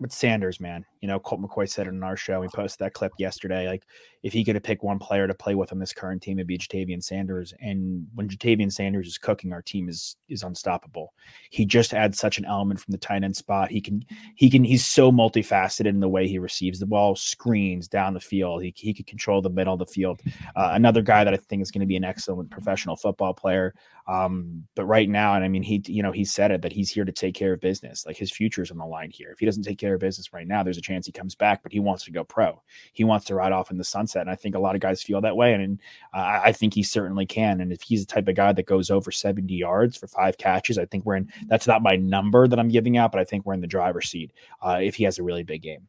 but 0.00 0.12
Sanders, 0.12 0.58
man, 0.58 0.84
you 1.04 1.08
know, 1.08 1.20
Colt 1.20 1.42
McCoy 1.42 1.68
said 1.68 1.86
it 1.86 1.90
in 1.90 2.02
our 2.02 2.16
show. 2.16 2.40
We 2.40 2.48
posted 2.48 2.78
that 2.78 2.94
clip 2.94 3.12
yesterday. 3.18 3.68
Like, 3.68 3.84
if 4.22 4.32
he 4.32 4.42
could 4.42 4.54
have 4.54 4.62
picked 4.62 4.82
one 4.82 4.98
player 4.98 5.28
to 5.28 5.34
play 5.34 5.54
with 5.54 5.70
on 5.70 5.78
this 5.78 5.92
current 5.92 6.22
team, 6.22 6.38
it'd 6.38 6.46
be 6.46 6.56
Ja'Tavion 6.56 7.04
Sanders. 7.04 7.52
And 7.60 8.06
when 8.14 8.26
Ja'Tavion 8.26 8.72
Sanders 8.72 9.06
is 9.06 9.18
cooking, 9.18 9.52
our 9.52 9.60
team 9.60 9.86
is 9.86 10.16
is 10.30 10.42
unstoppable. 10.42 11.12
He 11.50 11.66
just 11.66 11.92
adds 11.92 12.18
such 12.18 12.38
an 12.38 12.46
element 12.46 12.80
from 12.80 12.92
the 12.92 12.98
tight 12.98 13.22
end 13.22 13.36
spot. 13.36 13.70
He 13.70 13.82
can 13.82 14.02
he 14.36 14.48
can 14.48 14.64
he's 14.64 14.86
so 14.86 15.12
multifaceted 15.12 15.84
in 15.84 16.00
the 16.00 16.08
way 16.08 16.26
he 16.26 16.38
receives 16.38 16.78
the 16.78 16.86
ball, 16.86 17.16
screens 17.16 17.86
down 17.86 18.14
the 18.14 18.20
field. 18.20 18.62
He 18.62 18.72
he 18.74 18.94
could 18.94 19.06
control 19.06 19.42
the 19.42 19.50
middle 19.50 19.74
of 19.74 19.80
the 19.80 19.84
field. 19.84 20.22
Uh, 20.56 20.70
another 20.72 21.02
guy 21.02 21.22
that 21.22 21.34
I 21.34 21.36
think 21.36 21.60
is 21.60 21.70
going 21.70 21.80
to 21.80 21.86
be 21.86 21.96
an 21.96 22.04
excellent 22.04 22.50
professional 22.50 22.96
football 22.96 23.34
player. 23.34 23.74
Um, 24.06 24.64
but 24.74 24.86
right 24.86 25.08
now, 25.08 25.34
and 25.34 25.44
I 25.44 25.48
mean, 25.48 25.62
he 25.62 25.82
you 25.86 26.02
know 26.02 26.12
he 26.12 26.24
said 26.24 26.50
it 26.50 26.62
that 26.62 26.72
he's 26.72 26.90
here 26.90 27.04
to 27.04 27.12
take 27.12 27.34
care 27.34 27.52
of 27.52 27.60
business. 27.60 28.06
Like 28.06 28.16
his 28.16 28.32
future 28.32 28.62
is 28.62 28.70
on 28.70 28.78
the 28.78 28.86
line 28.86 29.10
here. 29.12 29.32
If 29.32 29.38
he 29.38 29.44
doesn't 29.44 29.64
take 29.64 29.78
care 29.78 29.92
of 29.92 30.00
business 30.00 30.32
right 30.32 30.48
now, 30.48 30.62
there's 30.62 30.78
a 30.78 30.82
chance 30.82 30.93
he 31.02 31.12
comes 31.12 31.34
back. 31.34 31.62
But 31.62 31.72
he 31.72 31.80
wants 31.80 32.04
to 32.04 32.10
go 32.10 32.24
pro. 32.24 32.62
He 32.92 33.04
wants 33.04 33.26
to 33.26 33.34
ride 33.34 33.52
off 33.52 33.70
in 33.70 33.78
the 33.78 33.84
sunset 33.84 34.22
and 34.22 34.30
I 34.30 34.36
think 34.36 34.54
a 34.54 34.58
lot 34.58 34.74
of 34.74 34.80
guys 34.80 35.02
feel 35.02 35.20
that 35.20 35.36
way. 35.36 35.52
And 35.54 35.80
uh, 36.12 36.40
I 36.44 36.52
think 36.52 36.74
he 36.74 36.82
certainly 36.82 37.26
can. 37.26 37.60
And 37.60 37.72
if 37.72 37.82
he's 37.82 38.04
the 38.04 38.12
type 38.12 38.28
of 38.28 38.34
guy 38.34 38.52
that 38.52 38.66
goes 38.66 38.90
over 38.90 39.10
70 39.10 39.52
yards 39.54 39.96
for 39.96 40.06
five 40.06 40.38
catches, 40.38 40.78
I 40.78 40.86
think 40.86 41.04
we're 41.04 41.16
in 41.16 41.32
that's 41.46 41.66
not 41.66 41.82
my 41.82 41.96
number 41.96 42.48
that 42.48 42.58
I'm 42.58 42.68
giving 42.68 42.96
out, 42.96 43.12
but 43.12 43.20
I 43.20 43.24
think 43.24 43.44
we're 43.44 43.54
in 43.54 43.60
the 43.60 43.66
driver's 43.66 44.08
seat 44.08 44.32
uh, 44.62 44.78
if 44.82 44.94
he 44.94 45.04
has 45.04 45.18
a 45.18 45.22
really 45.22 45.42
big 45.42 45.62
game. 45.62 45.86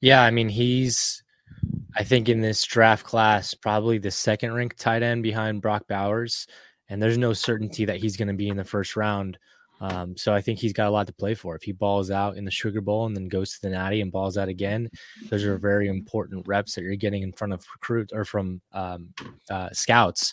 Yeah. 0.00 0.22
I 0.22 0.30
mean, 0.30 0.48
he's, 0.48 1.22
I 1.96 2.04
think 2.04 2.28
in 2.28 2.40
this 2.40 2.62
draft 2.64 3.04
class, 3.04 3.54
probably 3.54 3.98
the 3.98 4.10
second 4.10 4.52
ranked 4.52 4.78
tight 4.78 5.02
end 5.02 5.22
behind 5.22 5.62
Brock 5.62 5.86
Bowers. 5.88 6.46
And 6.88 7.02
there's 7.02 7.18
no 7.18 7.32
certainty 7.32 7.86
that 7.86 7.96
he's 7.96 8.16
going 8.16 8.28
to 8.28 8.34
be 8.34 8.48
in 8.48 8.56
the 8.56 8.64
first 8.64 8.96
round. 8.96 9.38
Um, 9.80 10.16
so 10.16 10.32
I 10.32 10.40
think 10.40 10.58
he's 10.58 10.72
got 10.72 10.88
a 10.88 10.90
lot 10.90 11.06
to 11.08 11.12
play 11.12 11.34
for. 11.34 11.56
If 11.56 11.62
he 11.62 11.72
balls 11.72 12.10
out 12.10 12.36
in 12.36 12.44
the 12.44 12.50
Sugar 12.50 12.80
Bowl 12.80 13.06
and 13.06 13.16
then 13.16 13.28
goes 13.28 13.52
to 13.52 13.62
the 13.62 13.70
Natty 13.70 14.00
and 14.00 14.12
balls 14.12 14.38
out 14.38 14.48
again, 14.48 14.88
those 15.28 15.44
are 15.44 15.58
very 15.58 15.88
important 15.88 16.46
reps 16.46 16.74
that 16.74 16.82
you're 16.82 16.96
getting 16.96 17.22
in 17.22 17.32
front 17.32 17.52
of 17.52 17.66
recruit 17.74 18.10
or 18.12 18.24
from 18.24 18.60
um, 18.72 19.12
uh, 19.50 19.68
scouts 19.72 20.32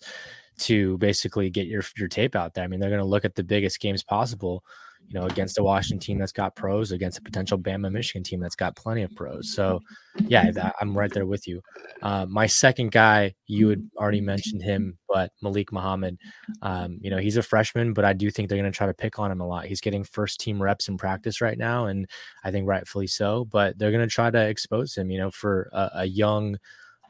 to 0.60 0.98
basically 1.00 1.50
get 1.50 1.68
your 1.68 1.84
your 1.98 2.08
tape 2.08 2.36
out 2.36 2.54
there. 2.54 2.64
I 2.64 2.68
mean, 2.68 2.80
they're 2.80 2.90
going 2.90 3.02
to 3.02 3.06
look 3.06 3.26
at 3.26 3.36
the 3.36 3.44
biggest 3.44 3.80
games 3.80 4.04
possible 4.04 4.64
you 5.12 5.20
know, 5.20 5.26
against 5.26 5.60
a 5.60 5.64
Washington 5.64 6.00
team 6.00 6.18
that's 6.18 6.32
got 6.32 6.56
pros, 6.56 6.94
against 6.94 7.18
a 7.18 7.22
potential 7.22 7.58
Bama 7.58 7.92
Michigan 7.92 8.24
team 8.24 8.40
that's 8.40 8.56
got 8.56 8.78
plenty 8.78 9.02
of 9.02 9.14
pros. 9.14 9.54
So, 9.54 9.82
yeah, 10.28 10.50
that, 10.52 10.76
I'm 10.80 10.98
right 10.98 11.12
there 11.12 11.26
with 11.26 11.48
you. 11.48 11.62
Uh, 12.02 12.26
my 12.30 12.48
second 12.48 12.92
guy, 12.92 13.34
you 13.46 13.68
had 13.68 13.90
already 13.98 14.22
mentioned 14.22 14.62
him, 14.62 14.98
but 15.10 15.34
Malik 15.42 15.74
Muhammad, 15.74 16.18
um, 16.62 16.98
you 17.02 17.10
know, 17.10 17.18
he's 17.18 17.36
a 17.36 17.44
freshman, 17.44 17.92
but 17.92 18.06
I 18.06 18.14
do 18.14 18.32
think 18.32 18.48
they're 18.48 18.58
going 18.58 18.72
to 18.72 18.76
try 18.76 18.88
to 18.88 18.94
pick 18.94 19.20
on 19.20 19.32
him 19.32 19.42
a 19.42 19.48
lot. 19.48 19.66
He's 19.66 19.82
getting 19.82 20.06
first 20.06 20.40
team 20.40 20.64
reps 20.64 20.88
in 20.88 20.98
practice 20.98 21.42
right 21.42 21.58
now, 21.58 21.88
and 21.88 22.10
I 22.46 22.52
think 22.52 22.66
rightfully 22.66 23.08
so. 23.08 23.44
But 23.46 23.78
they're 23.78 23.92
going 23.92 24.08
to 24.08 24.14
try 24.14 24.32
to 24.32 24.48
expose 24.48 24.96
him, 24.96 25.12
you 25.12 25.18
know, 25.18 25.32
for 25.32 25.70
a, 25.74 25.90
a 25.96 26.06
young, 26.06 26.58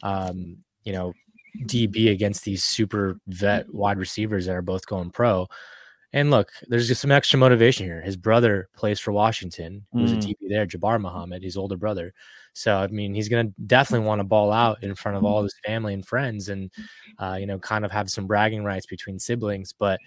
um, 0.02 0.58
you 0.84 0.94
know, 0.94 1.14
DB 1.66 2.12
against 2.12 2.46
these 2.46 2.64
super 2.64 3.20
vet 3.28 3.72
wide 3.72 4.00
receivers 4.00 4.48
that 4.48 4.56
are 4.56 4.64
both 4.64 4.88
going 4.88 5.12
pro. 5.12 5.48
And 6.14 6.30
look, 6.30 6.52
there's 6.68 6.88
just 6.88 7.02
some 7.02 7.12
extra 7.12 7.40
motivation 7.40 7.86
here. 7.86 8.02
His 8.02 8.18
brother 8.18 8.68
plays 8.76 9.00
for 9.00 9.14
Washington, 9.14 9.86
who's 9.94 10.12
mm. 10.12 10.18
a 10.18 10.20
DB 10.20 10.36
there, 10.50 10.68
Jabbar 10.68 11.00
Muhammad, 11.00 11.42
his 11.42 11.56
older 11.56 11.78
brother. 11.78 12.14
So 12.54 12.76
I 12.76 12.88
mean, 12.88 13.14
he's 13.14 13.30
going 13.30 13.48
to 13.48 13.54
definitely 13.66 14.06
want 14.06 14.20
to 14.20 14.26
ball 14.26 14.52
out 14.52 14.84
in 14.84 14.94
front 14.94 15.18
of 15.18 15.24
all 15.24 15.44
his 15.44 15.56
family 15.66 15.94
and 15.94 16.06
friends, 16.06 16.50
and 16.50 16.70
uh, 17.18 17.38
you 17.40 17.46
know, 17.46 17.58
kind 17.60 17.86
of 17.86 17.92
have 17.92 18.10
some 18.10 18.28
bragging 18.28 18.64
rights 18.64 18.86
between 18.86 19.20
siblings. 19.20 19.74
But 19.74 20.00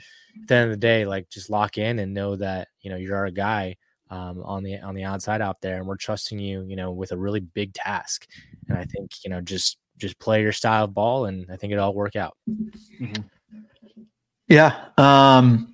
at 0.42 0.48
the 0.48 0.54
end 0.54 0.64
of 0.64 0.70
the 0.70 0.76
day, 0.76 1.06
like 1.06 1.30
just 1.30 1.48
lock 1.48 1.78
in 1.78 1.98
and 1.98 2.12
know 2.12 2.36
that 2.36 2.68
you 2.82 2.90
know 2.90 2.96
you're 2.96 3.24
a 3.24 3.32
guy 3.32 3.76
um, 4.10 4.42
on 4.44 4.62
the 4.62 4.78
on 4.80 4.94
the 4.94 5.04
outside 5.04 5.40
out 5.40 5.62
there, 5.62 5.78
and 5.78 5.86
we're 5.86 5.96
trusting 5.96 6.38
you, 6.38 6.64
you 6.68 6.76
know, 6.76 6.92
with 6.92 7.12
a 7.12 7.16
really 7.16 7.40
big 7.40 7.72
task. 7.72 8.26
And 8.68 8.76
I 8.76 8.84
think 8.84 9.24
you 9.24 9.30
know 9.30 9.40
just 9.40 9.78
just 9.96 10.18
play 10.18 10.42
your 10.42 10.52
style 10.52 10.84
of 10.84 10.94
ball, 10.94 11.24
and 11.24 11.46
I 11.50 11.56
think 11.56 11.72
it 11.72 11.78
all 11.78 11.94
work 11.94 12.14
out. 12.14 12.36
Mm-hmm. 12.48 13.22
Yeah. 14.48 14.88
Um, 14.98 15.73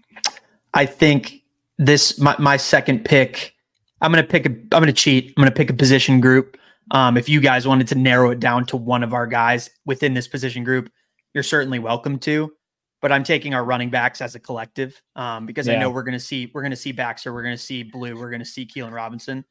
I 0.74 0.86
think 0.86 1.42
this 1.78 2.18
my, 2.18 2.36
my 2.38 2.56
second 2.56 3.04
pick. 3.04 3.54
I'm 4.00 4.12
gonna 4.12 4.22
pick 4.22 4.46
a. 4.46 4.50
I'm 4.50 4.68
gonna 4.68 4.92
cheat. 4.92 5.34
I'm 5.36 5.42
gonna 5.42 5.54
pick 5.54 5.70
a 5.70 5.74
position 5.74 6.20
group. 6.20 6.56
Um, 6.92 7.16
if 7.16 7.28
you 7.28 7.40
guys 7.40 7.66
wanted 7.66 7.88
to 7.88 7.94
narrow 7.94 8.30
it 8.30 8.40
down 8.40 8.66
to 8.66 8.76
one 8.76 9.02
of 9.02 9.14
our 9.14 9.26
guys 9.26 9.70
within 9.86 10.14
this 10.14 10.26
position 10.26 10.64
group, 10.64 10.90
you're 11.34 11.42
certainly 11.42 11.78
welcome 11.78 12.18
to. 12.20 12.52
But 13.00 13.12
I'm 13.12 13.24
taking 13.24 13.54
our 13.54 13.64
running 13.64 13.88
backs 13.88 14.20
as 14.20 14.34
a 14.34 14.40
collective 14.40 15.00
um, 15.16 15.46
because 15.46 15.66
yeah. 15.66 15.74
I 15.74 15.78
know 15.78 15.90
we're 15.90 16.02
gonna 16.02 16.20
see 16.20 16.50
we're 16.54 16.62
gonna 16.62 16.76
see 16.76 16.92
Baxter, 16.92 17.32
we're 17.32 17.42
gonna 17.42 17.56
see 17.56 17.82
Blue, 17.82 18.14
we're 18.14 18.30
gonna 18.30 18.44
see 18.44 18.66
Keilan 18.66 18.92
Robinson. 18.92 19.44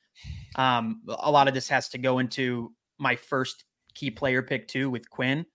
Um, 0.56 1.02
a 1.08 1.32
lot 1.32 1.48
of 1.48 1.54
this 1.54 1.68
has 1.70 1.90
to 1.90 1.98
go 1.98 2.20
into 2.20 2.74
my 3.00 3.16
first 3.16 3.66
key 3.96 4.12
player 4.12 4.42
pick 4.42 4.68
too 4.68 4.90
with 4.90 5.10
Quinn. 5.10 5.46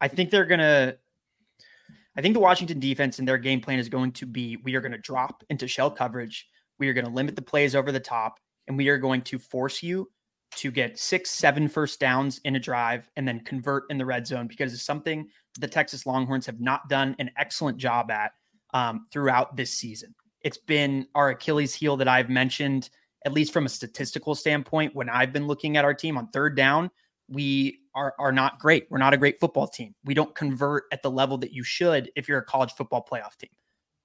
I 0.00 0.08
think 0.08 0.30
they're 0.30 0.46
gonna 0.46 0.96
I 2.16 2.22
think 2.22 2.34
the 2.34 2.40
Washington 2.40 2.80
defense 2.80 3.18
and 3.18 3.28
their 3.28 3.38
game 3.38 3.60
plan 3.60 3.78
is 3.78 3.88
going 3.88 4.12
to 4.12 4.26
be 4.26 4.56
we 4.64 4.74
are 4.74 4.80
going 4.80 4.92
to 4.92 4.98
drop 4.98 5.44
into 5.50 5.68
shell 5.68 5.90
coverage. 5.90 6.48
We 6.78 6.88
are 6.88 6.92
going 6.92 7.04
to 7.04 7.10
limit 7.10 7.36
the 7.36 7.42
plays 7.42 7.74
over 7.74 7.92
the 7.92 8.00
top, 8.00 8.38
and 8.66 8.76
we 8.76 8.88
are 8.88 8.98
going 8.98 9.22
to 9.22 9.38
force 9.38 9.82
you 9.82 10.10
to 10.56 10.70
get 10.70 10.98
six, 10.98 11.30
seven 11.30 11.68
first 11.68 12.00
downs 12.00 12.40
in 12.44 12.56
a 12.56 12.60
drive 12.60 13.08
and 13.16 13.26
then 13.26 13.40
convert 13.40 13.84
in 13.90 13.98
the 13.98 14.06
red 14.06 14.26
zone 14.26 14.48
because 14.48 14.72
it's 14.72 14.82
something 14.82 15.28
the 15.60 15.68
Texas 15.68 16.06
Longhorns 16.06 16.46
have 16.46 16.60
not 16.60 16.88
done 16.88 17.14
an 17.18 17.30
excellent 17.38 17.78
job 17.78 18.10
at 18.10 18.32
um, 18.74 19.06
throughout 19.12 19.56
this 19.56 19.72
season. 19.72 20.14
It's 20.42 20.58
been 20.58 21.06
our 21.14 21.30
Achilles 21.30 21.74
heel 21.74 21.96
that 21.98 22.08
I've 22.08 22.30
mentioned, 22.30 22.90
at 23.24 23.32
least 23.32 23.52
from 23.52 23.66
a 23.66 23.68
statistical 23.68 24.34
standpoint, 24.34 24.94
when 24.94 25.08
I've 25.08 25.32
been 25.32 25.46
looking 25.46 25.76
at 25.76 25.84
our 25.84 25.94
team 25.94 26.18
on 26.18 26.28
third 26.28 26.56
down 26.56 26.90
we 27.30 27.78
are 27.94 28.14
are 28.18 28.32
not 28.32 28.58
great. 28.58 28.86
We're 28.90 28.98
not 28.98 29.14
a 29.14 29.16
great 29.16 29.38
football 29.40 29.68
team. 29.68 29.94
We 30.04 30.14
don't 30.14 30.34
convert 30.34 30.84
at 30.92 31.02
the 31.02 31.10
level 31.10 31.38
that 31.38 31.52
you 31.52 31.62
should 31.62 32.10
if 32.16 32.28
you're 32.28 32.38
a 32.38 32.44
college 32.44 32.72
football 32.72 33.06
playoff 33.10 33.36
team. 33.38 33.50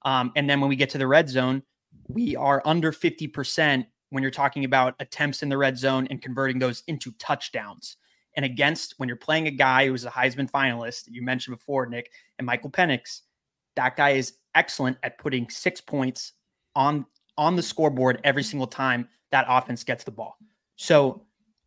Um, 0.04 0.32
and 0.36 0.50
then 0.50 0.62
when 0.62 0.70
we 0.70 0.76
get 0.76 0.92
to 0.92 0.98
the 0.98 1.08
red 1.08 1.28
zone, 1.28 1.64
we 2.08 2.36
are 2.36 2.62
under 2.64 2.92
50% 2.92 3.86
when 4.12 4.22
you're 4.22 4.32
talking 4.32 4.64
about 4.64 4.94
attempts 5.00 5.42
in 5.42 5.50
the 5.50 5.58
red 5.58 5.78
zone 5.78 6.08
and 6.12 6.22
converting 6.22 6.60
those 6.60 6.84
into 6.88 7.12
touchdowns. 7.14 7.98
And 8.36 8.46
against 8.46 8.94
when 8.98 9.10
you're 9.10 9.16
playing 9.16 9.48
a 9.48 9.52
guy 9.52 9.88
who's 9.88 10.06
a 10.06 10.10
Heisman 10.10 10.52
finalist, 10.52 11.06
that 11.06 11.14
you 11.14 11.24
mentioned 11.24 11.58
before, 11.58 11.88
Nick, 11.88 12.12
and 12.38 12.46
Michael 12.46 12.70
Penix, 12.70 13.22
that 13.76 13.96
guy 13.96 14.12
is 14.12 14.34
excellent 14.54 14.98
at 15.04 15.18
putting 15.18 15.50
six 15.50 15.82
points 15.82 16.34
on 16.76 17.06
on 17.38 17.56
the 17.56 17.64
scoreboard 17.64 18.22
every 18.24 18.44
single 18.44 18.68
time 18.68 19.10
that 19.32 19.46
offense 19.50 19.84
gets 19.84 20.04
the 20.06 20.12
ball. 20.12 20.38
So 20.78 21.25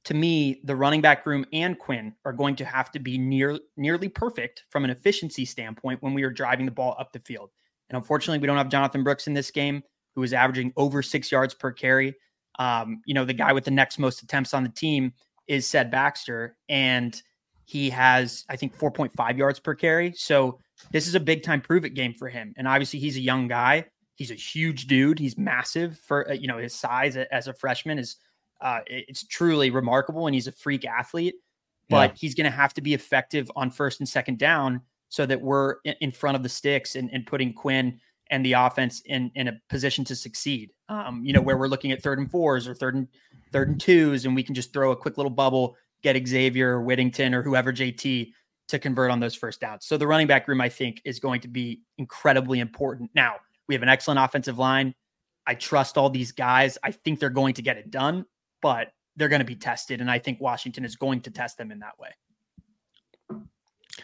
to 0.08 0.14
me, 0.14 0.58
the 0.64 0.74
running 0.74 1.02
back 1.02 1.26
room 1.26 1.44
and 1.52 1.78
Quinn 1.78 2.14
are 2.24 2.32
going 2.32 2.56
to 2.56 2.64
have 2.64 2.90
to 2.92 2.98
be 2.98 3.18
near 3.18 3.58
nearly 3.76 4.08
perfect 4.08 4.64
from 4.70 4.84
an 4.84 4.90
efficiency 4.90 5.44
standpoint 5.44 6.02
when 6.02 6.14
we 6.14 6.22
are 6.22 6.30
driving 6.30 6.64
the 6.64 6.72
ball 6.72 6.96
up 6.98 7.12
the 7.12 7.18
field. 7.20 7.50
And 7.90 7.96
unfortunately, 7.98 8.38
we 8.38 8.46
don't 8.46 8.56
have 8.56 8.70
Jonathan 8.70 9.04
Brooks 9.04 9.26
in 9.26 9.34
this 9.34 9.50
game, 9.50 9.82
who 10.14 10.22
is 10.22 10.32
averaging 10.32 10.72
over 10.78 11.02
six 11.02 11.30
yards 11.30 11.52
per 11.52 11.72
carry. 11.72 12.14
Um, 12.58 13.02
you 13.04 13.12
know, 13.12 13.26
the 13.26 13.34
guy 13.34 13.52
with 13.52 13.64
the 13.64 13.70
next 13.70 13.98
most 13.98 14.22
attempts 14.22 14.54
on 14.54 14.62
the 14.62 14.70
team 14.70 15.12
is 15.46 15.66
Ced 15.66 15.90
Baxter, 15.90 16.56
and 16.70 17.22
he 17.66 17.90
has, 17.90 18.46
I 18.48 18.56
think, 18.56 18.78
4.5 18.78 19.36
yards 19.36 19.60
per 19.60 19.74
carry. 19.74 20.14
So 20.16 20.58
this 20.90 21.06
is 21.06 21.16
a 21.16 21.20
big 21.20 21.42
time 21.42 21.60
prove 21.60 21.84
it 21.84 21.90
game 21.90 22.14
for 22.14 22.30
him. 22.30 22.54
And 22.56 22.66
obviously, 22.66 22.98
he's 22.98 23.18
a 23.18 23.20
young 23.20 23.46
guy. 23.46 23.84
He's 24.14 24.30
a 24.30 24.34
huge 24.34 24.86
dude. 24.86 25.18
He's 25.18 25.36
massive 25.36 25.98
for 25.98 26.30
uh, 26.30 26.32
you 26.32 26.48
know 26.48 26.56
his 26.56 26.74
size 26.74 27.14
as 27.14 27.46
a 27.46 27.52
freshman 27.52 27.98
is 27.98 28.16
uh, 28.60 28.80
it's 28.86 29.24
truly 29.26 29.70
remarkable, 29.70 30.26
and 30.26 30.34
he's 30.34 30.46
a 30.46 30.52
freak 30.52 30.84
athlete. 30.84 31.34
But 31.88 32.10
yeah. 32.10 32.16
he's 32.18 32.34
going 32.34 32.44
to 32.44 32.50
have 32.50 32.74
to 32.74 32.80
be 32.80 32.94
effective 32.94 33.50
on 33.56 33.70
first 33.70 34.00
and 34.00 34.08
second 34.08 34.38
down 34.38 34.82
so 35.08 35.24
that 35.24 35.40
we're 35.40 35.76
in 36.00 36.12
front 36.12 36.36
of 36.36 36.42
the 36.42 36.48
sticks 36.48 36.96
and, 36.96 37.08
and 37.12 37.26
putting 37.26 37.54
Quinn 37.54 37.98
and 38.30 38.44
the 38.44 38.52
offense 38.52 39.00
in 39.06 39.30
in 39.34 39.48
a 39.48 39.58
position 39.70 40.04
to 40.04 40.14
succeed. 40.14 40.70
Um, 40.88 41.24
you 41.24 41.32
know, 41.32 41.40
where 41.40 41.56
we're 41.56 41.68
looking 41.68 41.92
at 41.92 42.02
third 42.02 42.18
and 42.18 42.30
fours 42.30 42.68
or 42.68 42.74
third 42.74 42.94
and 42.94 43.08
third 43.52 43.68
and 43.68 43.80
twos, 43.80 44.26
and 44.26 44.34
we 44.34 44.42
can 44.42 44.54
just 44.54 44.72
throw 44.72 44.92
a 44.92 44.96
quick 44.96 45.16
little 45.16 45.30
bubble, 45.30 45.76
get 46.02 46.28
Xavier 46.28 46.74
or 46.74 46.82
Whittington 46.82 47.34
or 47.34 47.42
whoever 47.42 47.72
JT 47.72 48.32
to 48.68 48.78
convert 48.78 49.10
on 49.10 49.18
those 49.18 49.34
first 49.34 49.60
downs. 49.60 49.86
So 49.86 49.96
the 49.96 50.06
running 50.06 50.26
back 50.26 50.46
room, 50.46 50.60
I 50.60 50.68
think, 50.68 51.00
is 51.06 51.18
going 51.18 51.40
to 51.40 51.48
be 51.48 51.80
incredibly 51.96 52.60
important. 52.60 53.10
Now 53.14 53.36
we 53.66 53.74
have 53.74 53.82
an 53.82 53.88
excellent 53.88 54.20
offensive 54.20 54.58
line. 54.58 54.94
I 55.46 55.54
trust 55.54 55.96
all 55.96 56.10
these 56.10 56.32
guys. 56.32 56.76
I 56.82 56.90
think 56.92 57.18
they're 57.18 57.30
going 57.30 57.54
to 57.54 57.62
get 57.62 57.78
it 57.78 57.90
done 57.90 58.26
but 58.60 58.92
they're 59.16 59.28
going 59.28 59.40
to 59.40 59.46
be 59.46 59.56
tested. 59.56 60.00
And 60.00 60.10
I 60.10 60.18
think 60.18 60.40
Washington 60.40 60.84
is 60.84 60.96
going 60.96 61.20
to 61.22 61.30
test 61.30 61.58
them 61.58 61.70
in 61.70 61.80
that 61.80 61.98
way. 61.98 62.10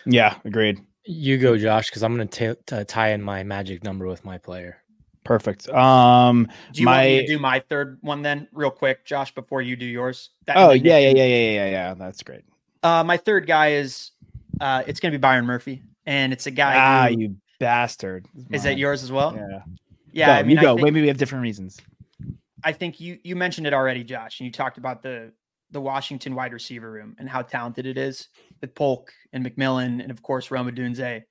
Yeah, 0.06 0.37
agreed. 0.44 0.80
You 1.04 1.38
go, 1.38 1.56
Josh, 1.56 1.88
because 1.88 2.02
I'm 2.02 2.16
going 2.16 2.28
to 2.28 2.84
tie 2.84 3.11
in 3.11 3.23
my 3.23 3.42
magic 3.42 3.84
number 3.84 4.06
with 4.06 4.25
my 4.25 4.38
player. 4.38 4.78
Perfect. 5.23 5.68
Um, 5.70 6.49
do 6.73 6.82
you 6.82 6.84
my... 6.84 6.92
want 6.92 7.08
me 7.08 7.20
to 7.20 7.26
do 7.26 7.38
my 7.38 7.61
third 7.61 7.99
one 8.02 8.20
then, 8.20 8.46
real 8.52 8.70
quick, 8.70 9.06
Josh, 9.06 9.34
before 9.34 9.62
you 9.62 9.75
do 9.75 9.87
yours? 9.87 10.30
That, 10.46 10.58
oh 10.58 10.73
yeah, 10.73 10.99
yeah, 10.99 11.11
yeah, 11.11 11.25
yeah, 11.25 11.50
yeah, 11.50 11.70
yeah. 11.70 11.94
That's 11.94 12.23
great. 12.23 12.42
Uh, 12.82 13.04
my 13.04 13.16
third 13.16 13.46
guy 13.46 13.73
is, 13.73 14.11
uh, 14.61 14.82
it's 14.87 15.00
going 15.00 15.12
to 15.12 15.18
be 15.18 15.20
Byron 15.20 15.46
Murphy, 15.46 15.82
and 16.04 16.32
it's 16.34 16.46
a 16.46 16.50
guy. 16.50 16.75
Ah, 16.76 17.08
who, 17.08 17.20
you 17.20 17.37
bastard! 17.58 18.26
Is 18.50 18.64
that 18.64 18.76
yours 18.76 19.02
as 19.02 19.11
well? 19.11 19.34
Yeah. 19.34 19.61
Yeah. 20.12 20.26
Go, 20.26 20.32
I 20.32 20.42
mean, 20.42 20.56
you 20.56 20.62
go. 20.62 20.75
Think, 20.75 20.84
Maybe 20.84 21.00
we 21.00 21.08
have 21.08 21.16
different 21.16 21.42
reasons. 21.42 21.80
I 22.64 22.73
think 22.73 23.00
you 23.00 23.18
you 23.23 23.37
mentioned 23.37 23.66
it 23.66 23.75
already, 23.75 24.04
Josh, 24.04 24.40
and 24.40 24.47
you 24.47 24.52
talked 24.52 24.78
about 24.78 25.02
the 25.02 25.33
the 25.71 25.80
Washington 25.80 26.35
wide 26.35 26.52
receiver 26.52 26.90
room 26.90 27.16
and 27.18 27.28
how 27.28 27.42
talented 27.42 27.87
it 27.87 27.99
is 27.99 28.28
with 28.61 28.75
Polk 28.75 29.12
and 29.33 29.44
McMillan, 29.44 30.02
and 30.02 30.11
of 30.11 30.23
course 30.23 30.50
Rome 30.50 30.71
Odunze 30.71 31.25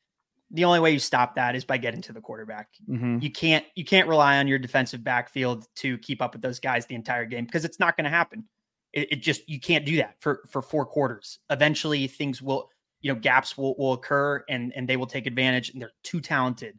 the 0.54 0.66
only 0.66 0.80
way 0.80 0.92
you 0.92 1.00
stop 1.00 1.36
that 1.36 1.56
is 1.56 1.66
by 1.66 1.78
getting 1.78 2.02
to 2.04 2.14
the 2.14 2.22
quarterback. 2.22 2.70
Mm-hmm. 2.88 3.20
You 3.22 3.32
can't 3.32 3.66
you 3.76 3.84
can't 3.84 4.08
rely 4.08 4.38
on 4.38 4.48
your 4.48 4.60
defensive 4.60 5.04
backfield 5.04 5.66
to 5.78 5.98
keep 5.98 6.22
up 6.22 6.34
with 6.34 6.44
those 6.44 6.60
guys 6.60 6.86
the 6.86 6.96
entire 6.96 7.26
game 7.26 7.46
because 7.46 7.66
it's 7.66 7.80
not 7.80 7.98
going 7.98 8.06
to 8.06 8.12
happen. 8.12 8.46
It, 8.94 9.14
it, 9.14 9.16
just 9.18 9.50
you 9.50 9.60
can't 9.60 9.84
do 9.84 9.98
that 9.98 10.16
for 10.20 10.44
for 10.48 10.62
four 10.62 10.86
quarters. 10.86 11.40
Eventually, 11.50 12.06
things 12.06 12.42
will 12.42 12.70
you 13.02 13.12
know 13.12 13.20
gaps 13.20 13.58
will 13.58 13.76
will 13.78 13.94
occur 13.94 14.44
and 14.48 14.72
and 14.76 14.88
they 14.88 14.96
will 14.96 15.08
take 15.08 15.26
advantage. 15.26 15.72
And 15.72 15.82
they're 15.82 15.92
too 16.04 16.22
talented. 16.22 16.78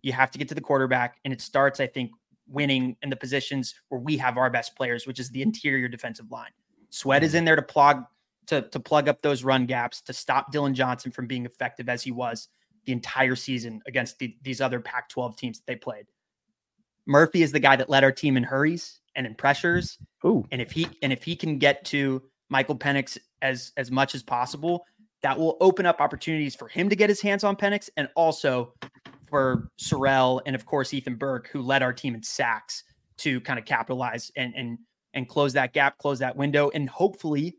You 0.00 0.12
have 0.12 0.30
to 0.30 0.38
get 0.38 0.48
to 0.50 0.54
the 0.54 0.60
quarterback, 0.60 1.16
and 1.24 1.32
it 1.32 1.40
starts, 1.40 1.80
I 1.80 1.88
think, 1.88 2.12
winning 2.48 2.96
in 3.02 3.10
the 3.10 3.16
positions 3.16 3.74
where 3.88 4.00
we 4.00 4.16
have 4.16 4.36
our 4.36 4.50
best 4.50 4.76
players, 4.76 5.06
which 5.06 5.20
is 5.20 5.30
the 5.30 5.42
interior 5.42 5.88
defensive 5.88 6.30
line. 6.30 6.50
Sweat 6.90 7.22
is 7.22 7.30
mm-hmm. 7.30 7.38
in 7.38 7.44
there 7.44 7.56
to 7.56 7.62
plug 7.62 8.04
to 8.46 8.62
to 8.62 8.80
plug 8.80 9.08
up 9.08 9.22
those 9.22 9.44
run 9.44 9.66
gaps 9.66 10.00
to 10.02 10.12
stop 10.12 10.50
Dillon 10.52 10.74
Johnson 10.74 11.12
from 11.12 11.26
being 11.26 11.44
effective 11.44 11.88
as 11.88 12.02
he 12.02 12.10
was 12.10 12.48
the 12.86 12.92
entire 12.92 13.36
season 13.36 13.82
against 13.86 14.18
the, 14.18 14.34
these 14.42 14.62
other 14.62 14.80
Pac 14.80 15.10
12 15.10 15.36
teams 15.36 15.58
that 15.58 15.66
they 15.66 15.76
played. 15.76 16.06
Murphy 17.06 17.42
is 17.42 17.52
the 17.52 17.60
guy 17.60 17.76
that 17.76 17.90
led 17.90 18.02
our 18.02 18.12
team 18.12 18.36
in 18.36 18.42
hurries 18.42 19.00
and 19.14 19.26
in 19.26 19.34
pressures. 19.34 19.98
Ooh. 20.24 20.46
And 20.50 20.62
if 20.62 20.70
he 20.70 20.88
and 21.02 21.12
if 21.12 21.22
he 21.22 21.36
can 21.36 21.58
get 21.58 21.84
to 21.86 22.22
Michael 22.48 22.76
Penix 22.76 23.18
as 23.42 23.72
as 23.76 23.90
much 23.90 24.14
as 24.14 24.22
possible, 24.22 24.86
that 25.22 25.38
will 25.38 25.56
open 25.60 25.84
up 25.84 26.00
opportunities 26.00 26.54
for 26.54 26.68
him 26.68 26.88
to 26.88 26.96
get 26.96 27.08
his 27.08 27.20
hands 27.20 27.44
on 27.44 27.56
Penix 27.56 27.90
and 27.96 28.08
also 28.14 28.72
for 29.28 29.70
Sorrell 29.80 30.40
and 30.46 30.54
of 30.54 30.66
course 30.66 30.92
Ethan 30.94 31.16
Burke, 31.16 31.48
who 31.48 31.62
led 31.62 31.82
our 31.82 31.92
team 31.92 32.14
in 32.14 32.22
sacks 32.22 32.84
to 33.18 33.40
kind 33.42 33.58
of 33.58 33.64
capitalize 33.64 34.30
and 34.36 34.54
and 34.56 34.78
and 35.14 35.28
close 35.28 35.52
that 35.54 35.72
gap, 35.72 35.98
close 35.98 36.18
that 36.18 36.36
window, 36.36 36.70
and 36.74 36.88
hopefully 36.88 37.56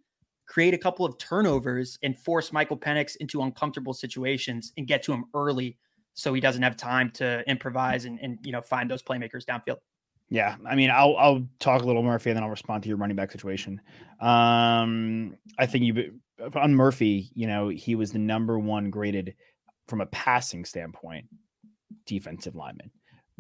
create 0.48 0.74
a 0.74 0.78
couple 0.78 1.06
of 1.06 1.18
turnovers 1.18 1.98
and 2.02 2.18
force 2.18 2.52
Michael 2.52 2.78
Penix 2.78 3.16
into 3.18 3.42
uncomfortable 3.42 3.94
situations 3.94 4.74
and 4.78 4.88
get 4.88 5.04
to 5.04 5.14
him 5.14 5.26
early 5.36 5.78
so 6.16 6.34
he 6.34 6.42
doesn't 6.42 6.64
have 6.64 6.76
time 6.76 7.12
to 7.12 7.44
improvise 7.48 8.06
and, 8.06 8.20
and 8.20 8.40
you 8.44 8.52
know 8.52 8.62
find 8.62 8.90
those 8.90 9.04
playmakers 9.04 9.46
downfield. 9.46 9.78
Yeah, 10.30 10.58
I 10.68 10.76
mean, 10.76 10.92
I'll 10.92 11.16
I'll 11.18 11.48
talk 11.60 11.82
a 11.82 11.86
little 11.86 12.04
Murphy 12.04 12.30
and 12.30 12.38
then 12.38 12.44
I'll 12.44 12.50
respond 12.50 12.84
to 12.84 12.90
your 12.90 12.98
running 12.98 13.16
back 13.16 13.32
situation. 13.32 13.82
Um, 14.20 15.36
I 15.58 15.66
think 15.66 15.86
you 15.86 16.20
on 16.56 16.76
Murphy, 16.76 17.32
you 17.34 17.48
know, 17.48 17.70
he 17.70 17.96
was 17.96 18.12
the 18.12 18.20
number 18.20 18.60
one 18.60 18.90
graded 18.90 19.36
from 19.88 20.02
a 20.02 20.06
passing 20.08 20.66
standpoint 20.66 21.26
defensive 22.10 22.56
lineman. 22.56 22.92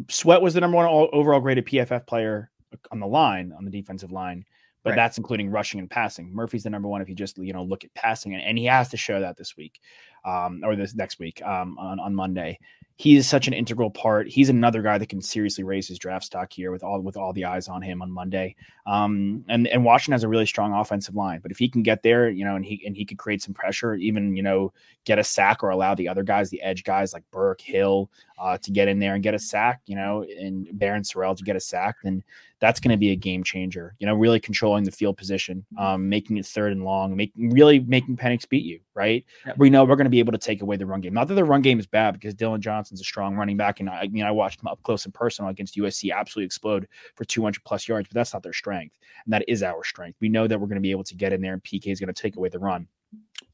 Sweat 0.09 0.41
was 0.41 0.53
the 0.53 0.61
number 0.61 0.77
one 0.77 0.87
overall 1.11 1.41
graded 1.41 1.65
PFF 1.65 2.07
player 2.07 2.51
on 2.91 2.99
the 2.99 3.07
line 3.07 3.51
on 3.57 3.65
the 3.65 3.71
defensive 3.71 4.11
line 4.11 4.45
but 4.83 4.91
right. 4.91 4.95
that's 4.95 5.17
including 5.17 5.49
rushing 5.49 5.79
and 5.79 5.89
passing. 5.89 6.33
Murphy's 6.33 6.63
the 6.63 6.69
number 6.69 6.87
one 6.87 7.01
if 7.01 7.09
you 7.09 7.15
just 7.15 7.37
you 7.37 7.53
know 7.53 7.63
look 7.63 7.83
at 7.83 7.93
passing, 7.93 8.33
and, 8.33 8.43
and 8.43 8.57
he 8.57 8.65
has 8.65 8.89
to 8.89 8.97
show 8.97 9.19
that 9.19 9.37
this 9.37 9.57
week, 9.57 9.81
um, 10.25 10.61
or 10.63 10.75
this 10.75 10.95
next 10.95 11.19
week 11.19 11.41
um, 11.43 11.77
on 11.77 11.99
on 11.99 12.15
Monday 12.15 12.57
he 12.99 13.15
is 13.15 13.29
such 13.29 13.47
an 13.47 13.53
integral 13.53 13.89
part. 13.89 14.27
He's 14.27 14.49
another 14.49 14.81
guy 14.81 14.97
that 14.97 15.07
can 15.07 15.21
seriously 15.21 15.63
raise 15.63 15.87
his 15.87 15.97
draft 15.97 16.25
stock 16.25 16.51
here 16.51 16.69
with 16.69 16.83
all 16.83 16.99
with 16.99 17.15
all 17.15 17.31
the 17.31 17.45
eyes 17.45 17.69
on 17.69 17.81
him 17.81 18.01
on 18.01 18.11
Monday. 18.11 18.57
Um, 18.85 19.45
and 19.47 19.69
and 19.69 19.85
Washington 19.85 20.11
has 20.11 20.25
a 20.25 20.27
really 20.27 20.45
strong 20.45 20.73
offensive 20.73 21.15
line, 21.15 21.39
but 21.39 21.49
if 21.49 21.57
he 21.57 21.69
can 21.69 21.81
get 21.81 22.03
there, 22.03 22.29
you 22.29 22.43
know, 22.43 22.57
and 22.57 22.65
he 22.65 22.83
and 22.85 22.97
he 22.97 23.05
could 23.05 23.17
create 23.17 23.41
some 23.41 23.53
pressure, 23.53 23.95
even 23.95 24.35
you 24.35 24.43
know, 24.43 24.73
get 25.05 25.17
a 25.17 25.23
sack 25.23 25.63
or 25.63 25.69
allow 25.69 25.95
the 25.95 26.09
other 26.09 26.23
guys, 26.23 26.49
the 26.49 26.61
edge 26.61 26.83
guys 26.83 27.13
like 27.13 27.23
Burke, 27.31 27.61
Hill, 27.61 28.09
uh, 28.37 28.57
to 28.57 28.69
get 28.69 28.89
in 28.89 28.99
there 28.99 29.13
and 29.13 29.23
get 29.23 29.33
a 29.33 29.39
sack, 29.39 29.79
you 29.85 29.95
know, 29.95 30.23
and 30.37 30.67
Barryn 30.67 31.09
Sorrell 31.09 31.37
to 31.37 31.43
get 31.45 31.55
a 31.55 31.61
sack, 31.61 31.95
then 32.03 32.21
that's 32.59 32.79
going 32.79 32.91
to 32.91 32.97
be 32.97 33.11
a 33.11 33.15
game 33.15 33.43
changer. 33.43 33.95
You 33.99 34.07
know, 34.07 34.15
really 34.15 34.39
controlling 34.39 34.83
the 34.83 34.91
field 34.91 35.17
position, 35.17 35.65
um, 35.77 36.09
making 36.09 36.37
it 36.37 36.45
third 36.45 36.71
and 36.71 36.83
long, 36.83 37.15
making 37.15 37.51
really 37.51 37.79
making 37.79 38.17
Penix 38.17 38.47
beat 38.47 38.65
you, 38.65 38.79
right? 38.93 39.25
Yep. 39.45 39.57
We 39.57 39.69
know 39.69 39.83
we're 39.83 39.95
going 39.95 40.05
to 40.05 40.11
be 40.11 40.19
able 40.19 40.33
to 40.33 40.37
take 40.37 40.61
away 40.61 40.77
the 40.77 40.85
run 40.85 41.01
game. 41.01 41.13
Not 41.13 41.27
that 41.29 41.35
the 41.35 41.43
run 41.43 41.61
game 41.61 41.79
is 41.79 41.87
bad 41.87 42.13
because 42.13 42.33
Dillon 42.33 42.61
Johnson's 42.61 43.01
a 43.01 43.05
strong 43.05 43.35
running 43.35 43.57
back, 43.57 43.79
and 43.79 43.89
I, 43.89 44.01
I 44.01 44.07
mean 44.07 44.23
I 44.23 44.31
watched 44.31 44.61
him 44.61 44.67
up 44.67 44.81
close 44.83 45.05
and 45.05 45.13
personal 45.13 45.49
against 45.49 45.77
USC 45.77 46.13
absolutely 46.13 46.45
explode 46.45 46.87
for 47.15 47.25
200 47.25 47.63
plus 47.63 47.87
yards, 47.87 48.07
but 48.07 48.15
that's 48.15 48.33
not 48.33 48.43
their 48.43 48.53
strength, 48.53 48.97
and 49.25 49.33
that 49.33 49.45
is 49.47 49.63
our 49.63 49.83
strength. 49.83 50.17
We 50.19 50.29
know 50.29 50.47
that 50.47 50.59
we're 50.59 50.67
going 50.67 50.75
to 50.75 50.81
be 50.81 50.91
able 50.91 51.05
to 51.05 51.15
get 51.15 51.33
in 51.33 51.41
there, 51.41 51.53
and 51.53 51.63
PK 51.63 51.87
is 51.87 51.99
going 51.99 52.13
to 52.13 52.21
take 52.21 52.35
away 52.35 52.49
the 52.49 52.59
run. 52.59 52.87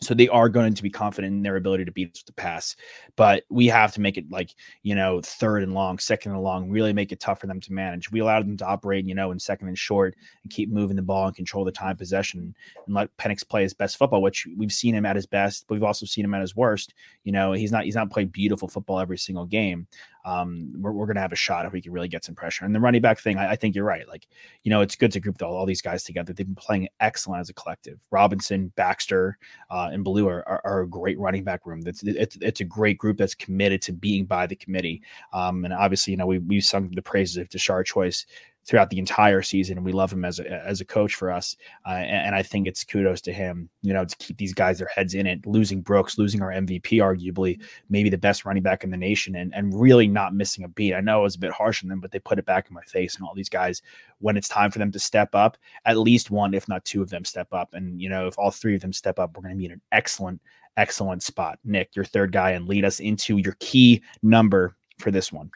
So 0.01 0.13
they 0.13 0.27
are 0.27 0.49
going 0.49 0.73
to 0.73 0.83
be 0.83 0.89
confident 0.89 1.33
in 1.33 1.41
their 1.41 1.55
ability 1.55 1.85
to 1.85 1.91
beat 1.91 2.11
us 2.15 2.23
the 2.23 2.33
pass, 2.33 2.75
but 3.15 3.43
we 3.49 3.67
have 3.67 3.93
to 3.93 4.01
make 4.01 4.17
it 4.17 4.29
like 4.29 4.53
you 4.83 4.93
know 4.93 5.21
third 5.21 5.63
and 5.63 5.73
long, 5.73 5.99
second 5.99 6.33
and 6.33 6.41
long, 6.41 6.69
really 6.69 6.93
make 6.93 7.11
it 7.11 7.19
tough 7.19 7.39
for 7.39 7.47
them 7.47 7.61
to 7.61 7.73
manage. 7.73 8.11
We 8.11 8.19
allowed 8.19 8.45
them 8.45 8.57
to 8.57 8.65
operate, 8.65 9.05
you 9.05 9.15
know, 9.15 9.31
in 9.31 9.39
second 9.39 9.67
and 9.67 9.77
short 9.77 10.15
and 10.43 10.51
keep 10.51 10.69
moving 10.69 10.95
the 10.95 11.01
ball 11.01 11.27
and 11.27 11.35
control 11.35 11.63
the 11.63 11.71
time 11.71 11.97
possession 11.97 12.53
and 12.85 12.95
let 12.95 13.15
Penix 13.17 13.47
play 13.47 13.63
his 13.63 13.73
best 13.73 13.97
football, 13.97 14.21
which 14.21 14.47
we've 14.57 14.71
seen 14.71 14.93
him 14.93 15.05
at 15.05 15.15
his 15.15 15.25
best, 15.25 15.65
but 15.67 15.75
we've 15.75 15.83
also 15.83 16.05
seen 16.05 16.25
him 16.25 16.33
at 16.33 16.41
his 16.41 16.55
worst. 16.55 16.93
You 17.23 17.31
know, 17.31 17.53
he's 17.53 17.71
not 17.71 17.85
he's 17.85 17.95
not 17.95 18.11
played 18.11 18.31
beautiful 18.31 18.67
football 18.67 18.99
every 18.99 19.17
single 19.17 19.45
game, 19.45 19.87
um, 20.25 20.73
we're, 20.77 20.91
we're 20.91 21.05
going 21.05 21.15
to 21.15 21.21
have 21.21 21.31
a 21.31 21.37
shot 21.37 21.65
if 21.65 21.71
we 21.71 21.81
can 21.81 21.91
really 21.91 22.07
get 22.07 22.25
some 22.25 22.33
pressure. 22.33 22.65
And 22.65 22.73
the 22.73 22.79
running 22.79 23.01
back 23.01 23.19
thing, 23.19 23.37
I, 23.37 23.51
I 23.51 23.55
think 23.55 23.75
you're 23.75 23.85
right. 23.85 24.07
Like, 24.07 24.27
you 24.63 24.71
know, 24.71 24.81
it's 24.81 24.95
good 24.95 25.11
to 25.11 25.19
group 25.19 25.41
all, 25.41 25.55
all, 25.55 25.67
these 25.67 25.83
guys 25.83 26.03
together. 26.03 26.33
They've 26.33 26.47
been 26.47 26.55
playing 26.55 26.89
excellent 26.99 27.41
as 27.41 27.49
a 27.49 27.53
collective. 27.53 27.99
Robinson, 28.09 28.73
Baxter, 28.75 29.37
uh, 29.75 29.89
and 29.91 30.05
Blue 30.05 30.25
are, 30.29 30.47
are, 30.47 30.61
are, 30.63 30.81
a 30.81 30.87
great 30.87 31.19
running 31.19 31.43
back 31.43 31.65
room. 31.65 31.81
That's 31.81 32.01
it's, 32.03 32.37
it's 32.39 32.61
a 32.61 32.63
great 32.63 32.97
group 32.97 33.17
that's 33.17 33.35
committed 33.35 33.81
to 33.81 33.91
being 33.91 34.23
by 34.23 34.47
the 34.47 34.55
committee. 34.55 35.01
Um, 35.33 35.65
and 35.65 35.73
obviously, 35.73 36.11
you 36.11 36.17
know, 36.17 36.25
we 36.25 36.39
we 36.39 36.61
sung 36.61 36.91
the 36.91 37.01
praises 37.01 37.35
of 37.35 37.49
Tashard 37.49 37.85
Choice 37.85 38.25
throughout 38.65 38.89
the 38.89 38.97
entire 38.97 39.41
season, 39.41 39.77
and 39.77 39.85
we 39.85 39.91
love 39.91 40.11
him 40.11 40.25
as 40.25 40.39
a 40.39 40.65
as 40.65 40.81
a 40.81 40.85
coach 40.85 41.15
for 41.15 41.31
us. 41.31 41.55
Uh, 41.85 41.91
and, 41.91 42.27
and, 42.27 42.35
I 42.35 42.41
think 42.41 42.67
it's 42.67 42.83
kudos 42.83 43.21
to 43.21 43.33
him, 43.33 43.69
you 43.81 43.93
know, 43.93 44.05
to 44.05 44.15
keep 44.17 44.37
these 44.37 44.53
guys 44.53 44.79
their 44.79 44.87
heads 44.87 45.13
in 45.13 45.27
it. 45.27 45.45
Losing 45.45 45.81
Brooks, 45.81 46.17
losing 46.17 46.41
our 46.41 46.51
MVP, 46.51 46.99
arguably 46.99 47.61
maybe 47.89 48.09
the 48.09 48.17
best 48.17 48.45
running 48.45 48.63
back 48.63 48.83
in 48.83 48.89
the 48.89 48.97
nation, 48.97 49.35
and 49.35 49.53
and 49.53 49.79
really 49.79 50.07
not 50.07 50.33
missing 50.33 50.63
a 50.63 50.67
beat. 50.67 50.95
I 50.95 51.01
know 51.01 51.19
it 51.19 51.23
was 51.23 51.35
a 51.35 51.39
bit 51.39 51.51
harsh 51.51 51.83
on 51.83 51.89
them, 51.89 51.99
but 51.99 52.11
they 52.11 52.19
put 52.19 52.39
it 52.39 52.45
back 52.45 52.67
in 52.69 52.73
my 52.73 52.83
face. 52.83 53.15
And 53.15 53.25
all 53.25 53.35
these 53.35 53.49
guys, 53.49 53.81
when 54.19 54.37
it's 54.37 54.47
time 54.47 54.71
for 54.71 54.79
them 54.79 54.91
to 54.91 54.99
step 54.99 55.35
up, 55.35 55.57
at 55.85 55.97
least 55.97 56.31
one, 56.31 56.53
if 56.53 56.67
not 56.67 56.85
two 56.85 57.01
of 57.01 57.09
them, 57.09 57.25
step 57.25 57.53
up. 57.53 57.73
And 57.73 58.01
you 58.01 58.09
know, 58.09 58.27
if 58.27 58.37
all 58.37 58.51
three 58.51 58.75
of 58.75 58.81
them 58.81 58.93
step 58.93 59.19
up, 59.19 59.35
we're 59.35 59.43
going 59.43 59.55
to 59.55 59.59
be 59.59 59.65
in 59.65 59.71
an 59.71 59.81
excellent, 59.91 60.41
excellent 60.77 61.23
spot. 61.23 61.59
Nick, 61.63 61.95
your 61.95 62.05
third 62.05 62.31
guy, 62.31 62.51
and 62.51 62.67
lead 62.67 62.83
us 62.83 62.99
into 62.99 63.37
your 63.37 63.55
key 63.59 64.01
number 64.23 64.75
for 64.97 65.11
this 65.11 65.31
one. 65.31 65.51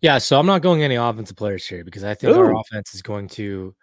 Yeah, 0.00 0.18
so 0.18 0.38
I'm 0.38 0.46
not 0.46 0.62
going 0.62 0.82
any 0.82 0.96
offensive 0.96 1.36
players 1.36 1.66
here 1.66 1.84
because 1.84 2.04
I 2.04 2.14
think 2.14 2.36
Ooh. 2.36 2.40
our 2.40 2.54
offense 2.54 2.94
is 2.94 3.02
going 3.02 3.28
to 3.30 3.74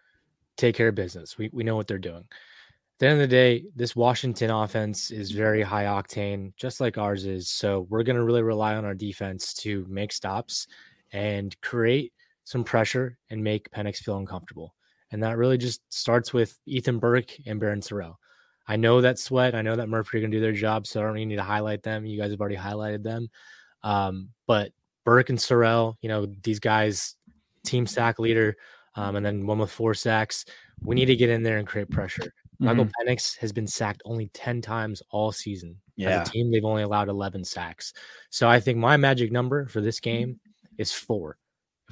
take 0.57 0.75
care 0.75 0.89
of 0.89 0.95
business. 0.95 1.37
We 1.37 1.49
we 1.51 1.63
know 1.63 1.75
what 1.75 1.87
they're 1.87 1.97
doing. 1.97 2.23
At 2.23 2.99
the 2.99 3.07
end 3.07 3.21
of 3.21 3.29
the 3.29 3.35
day, 3.35 3.65
this 3.75 3.95
Washington 3.95 4.51
offense 4.51 5.09
is 5.09 5.31
very 5.31 5.63
high 5.63 5.85
octane, 5.85 6.53
just 6.55 6.79
like 6.79 6.97
ours 6.97 7.25
is. 7.25 7.49
So 7.49 7.87
we're 7.89 8.03
going 8.03 8.15
to 8.17 8.23
really 8.23 8.43
rely 8.43 8.75
on 8.75 8.85
our 8.85 8.93
defense 8.93 9.53
to 9.55 9.85
make 9.89 10.13
stops 10.13 10.67
and 11.11 11.59
create 11.61 12.13
some 12.43 12.63
pressure 12.63 13.17
and 13.29 13.43
make 13.43 13.69
Penix 13.71 13.97
feel 13.97 14.17
uncomfortable. 14.17 14.75
And 15.11 15.23
that 15.23 15.37
really 15.37 15.57
just 15.57 15.81
starts 15.89 16.33
with 16.33 16.57
Ethan 16.65 16.99
Burke 16.99 17.35
and 17.45 17.59
Barryn 17.59 17.81
Sorrell. 17.83 18.15
I 18.67 18.75
know 18.75 19.01
that 19.01 19.19
Sweat, 19.19 19.55
I 19.55 19.61
know 19.61 19.75
that 19.75 19.89
Murphy 19.89 20.17
are 20.17 20.21
going 20.21 20.31
to 20.31 20.37
do 20.37 20.41
their 20.41 20.53
job, 20.53 20.87
so 20.87 21.01
I 21.01 21.03
don't 21.03 21.17
even 21.17 21.29
need 21.29 21.35
to 21.37 21.43
highlight 21.43 21.83
them. 21.83 22.05
You 22.05 22.19
guys 22.19 22.31
have 22.31 22.39
already 22.39 22.55
highlighted 22.55 23.03
them. 23.03 23.29
Um, 23.83 24.29
but 24.47 24.71
Burke 25.03 25.29
and 25.29 25.39
Sorrell, 25.39 25.95
you 26.01 26.09
know, 26.09 26.27
these 26.43 26.59
guys, 26.59 27.15
team 27.65 27.85
sack 27.87 28.19
leader, 28.19 28.57
um, 28.95 29.15
and 29.15 29.25
then 29.25 29.45
one 29.45 29.59
with 29.59 29.71
four 29.71 29.93
sacks. 29.93 30.45
We 30.81 30.95
need 30.95 31.05
to 31.05 31.15
get 31.15 31.29
in 31.29 31.43
there 31.43 31.57
and 31.57 31.67
create 31.67 31.89
pressure. 31.89 32.33
Mm-hmm. 32.61 32.65
Michael 32.65 32.87
Penix 32.99 33.37
has 33.39 33.51
been 33.51 33.67
sacked 33.67 34.01
only 34.05 34.27
10 34.33 34.61
times 34.61 35.01
all 35.09 35.31
season. 35.31 35.77
Yeah. 35.95 36.21
As 36.21 36.29
a 36.29 36.31
team, 36.31 36.51
they've 36.51 36.65
only 36.65 36.83
allowed 36.83 37.09
11 37.09 37.43
sacks. 37.45 37.93
So 38.29 38.49
I 38.49 38.59
think 38.59 38.77
my 38.77 38.97
magic 38.97 39.31
number 39.31 39.67
for 39.67 39.81
this 39.81 39.99
game 39.99 40.39
is 40.77 40.91
four. 40.91 41.37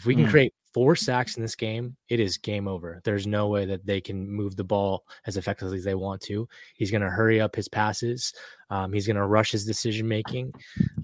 If 0.02 0.08
we 0.08 0.16
can 0.16 0.24
mm-hmm. 0.24 0.32
create 0.32 0.54
four 0.74 0.96
sacks 0.96 1.36
in 1.38 1.44
this 1.44 1.54
game, 1.54 1.96
it 2.10 2.20
is 2.20 2.40
game 2.40 2.68
over. 2.68 3.02
There's 3.04 3.28
no 3.28 3.50
way 3.50 3.66
that 3.66 3.86
they 3.86 4.02
can 4.02 4.28
move 4.28 4.56
the 4.56 4.64
ball 4.64 5.04
as 5.28 5.38
effectively 5.38 5.78
as 5.78 5.84
they 5.84 5.94
want 5.94 6.22
to. 6.22 6.50
He's 6.74 6.90
going 6.90 7.04
to 7.04 7.10
hurry 7.12 7.40
up 7.40 7.56
his 7.56 7.68
passes. 7.68 8.34
Um, 8.72 8.92
he's 8.92 9.06
going 9.06 9.18
to 9.18 9.28
rush 9.28 9.52
his 9.52 9.64
decision 9.64 10.08
making. 10.08 10.56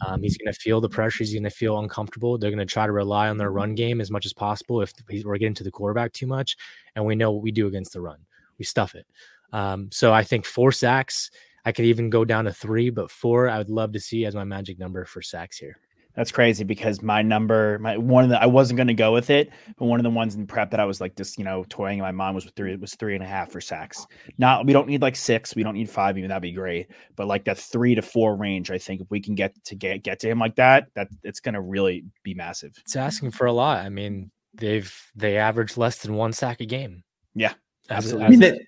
Um, 0.03 0.23
he's 0.23 0.35
going 0.35 0.51
to 0.51 0.59
feel 0.59 0.81
the 0.81 0.89
pressure. 0.89 1.19
He's 1.19 1.31
going 1.35 1.43
to 1.43 1.51
feel 1.51 1.77
uncomfortable. 1.77 2.39
They're 2.39 2.49
going 2.49 2.57
to 2.57 2.65
try 2.65 2.87
to 2.87 2.91
rely 2.91 3.29
on 3.29 3.37
their 3.37 3.51
run 3.51 3.75
game 3.75 4.01
as 4.01 4.09
much 4.09 4.25
as 4.25 4.33
possible 4.33 4.81
if 4.81 4.91
we're 5.23 5.37
getting 5.37 5.53
to 5.53 5.63
the 5.63 5.69
quarterback 5.69 6.11
too 6.11 6.25
much. 6.25 6.57
And 6.95 7.05
we 7.05 7.13
know 7.13 7.29
what 7.29 7.43
we 7.43 7.51
do 7.51 7.67
against 7.67 7.93
the 7.93 8.01
run. 8.01 8.17
We 8.57 8.65
stuff 8.65 8.95
it. 8.95 9.05
Um, 9.53 9.89
so 9.91 10.11
I 10.11 10.23
think 10.23 10.47
four 10.47 10.71
sacks. 10.71 11.29
I 11.65 11.71
could 11.71 11.85
even 11.85 12.09
go 12.09 12.25
down 12.25 12.45
to 12.45 12.51
three, 12.51 12.89
but 12.89 13.11
four 13.11 13.47
I 13.47 13.59
would 13.59 13.69
love 13.69 13.91
to 13.91 13.99
see 13.99 14.25
as 14.25 14.33
my 14.33 14.43
magic 14.43 14.79
number 14.79 15.05
for 15.05 15.21
sacks 15.21 15.59
here. 15.59 15.77
That's 16.17 16.31
crazy 16.31 16.63
because 16.63 17.03
my 17.03 17.21
number, 17.21 17.77
my 17.77 17.95
one 17.95 18.23
of 18.23 18.31
the, 18.31 18.41
I 18.41 18.47
wasn't 18.47 18.77
going 18.77 18.87
to 18.87 18.95
go 18.95 19.13
with 19.13 19.29
it, 19.29 19.51
but 19.77 19.85
one 19.85 19.99
of 19.99 20.03
the 20.03 20.09
ones 20.09 20.33
in 20.33 20.47
prep 20.47 20.71
that 20.71 20.79
I 20.79 20.85
was 20.85 20.99
like 20.99 21.15
just, 21.15 21.37
you 21.37 21.43
know, 21.43 21.63
toying 21.69 21.99
in 21.99 22.03
my 22.03 22.11
mind 22.11 22.33
was 22.33 22.43
with 22.43 22.55
three, 22.55 22.75
was 22.75 22.95
three 22.95 23.13
and 23.13 23.23
a 23.23 23.27
half 23.27 23.51
for 23.51 23.61
sacks. 23.61 24.03
Not, 24.39 24.65
we 24.65 24.73
don't 24.73 24.87
need 24.87 25.03
like 25.03 25.15
six, 25.15 25.55
we 25.55 25.61
don't 25.61 25.75
need 25.75 25.91
five, 25.91 26.17
even 26.17 26.29
that'd 26.29 26.41
be 26.41 26.51
great. 26.51 26.87
But 27.15 27.27
like 27.27 27.45
that 27.45 27.59
three 27.59 27.93
to 27.93 28.01
four 28.01 28.35
range, 28.35 28.71
I 28.71 28.79
think 28.79 28.99
if 29.01 29.11
we 29.11 29.21
can 29.21 29.35
get 29.35 29.53
to 29.65 29.75
get 29.75 30.01
get 30.01 30.19
to 30.21 30.29
him 30.29 30.39
like 30.39 30.55
that, 30.55 30.87
that 30.95 31.09
it's 31.23 31.39
going 31.39 31.53
to 31.53 31.61
really 31.61 32.03
be 32.23 32.33
massive. 32.33 32.73
It's 32.79 32.95
asking 32.95 33.29
for 33.29 33.45
a 33.45 33.53
lot. 33.53 33.85
I 33.85 33.89
mean, 33.89 34.31
they've 34.55 34.91
they 35.15 35.37
average 35.37 35.77
less 35.77 35.99
than 35.99 36.15
one 36.15 36.33
sack 36.33 36.61
a 36.61 36.65
game. 36.65 37.03
Yeah, 37.35 37.53
absolutely. 37.91 38.25
I 38.25 38.29
mean, 38.29 38.39
the, 38.39 38.65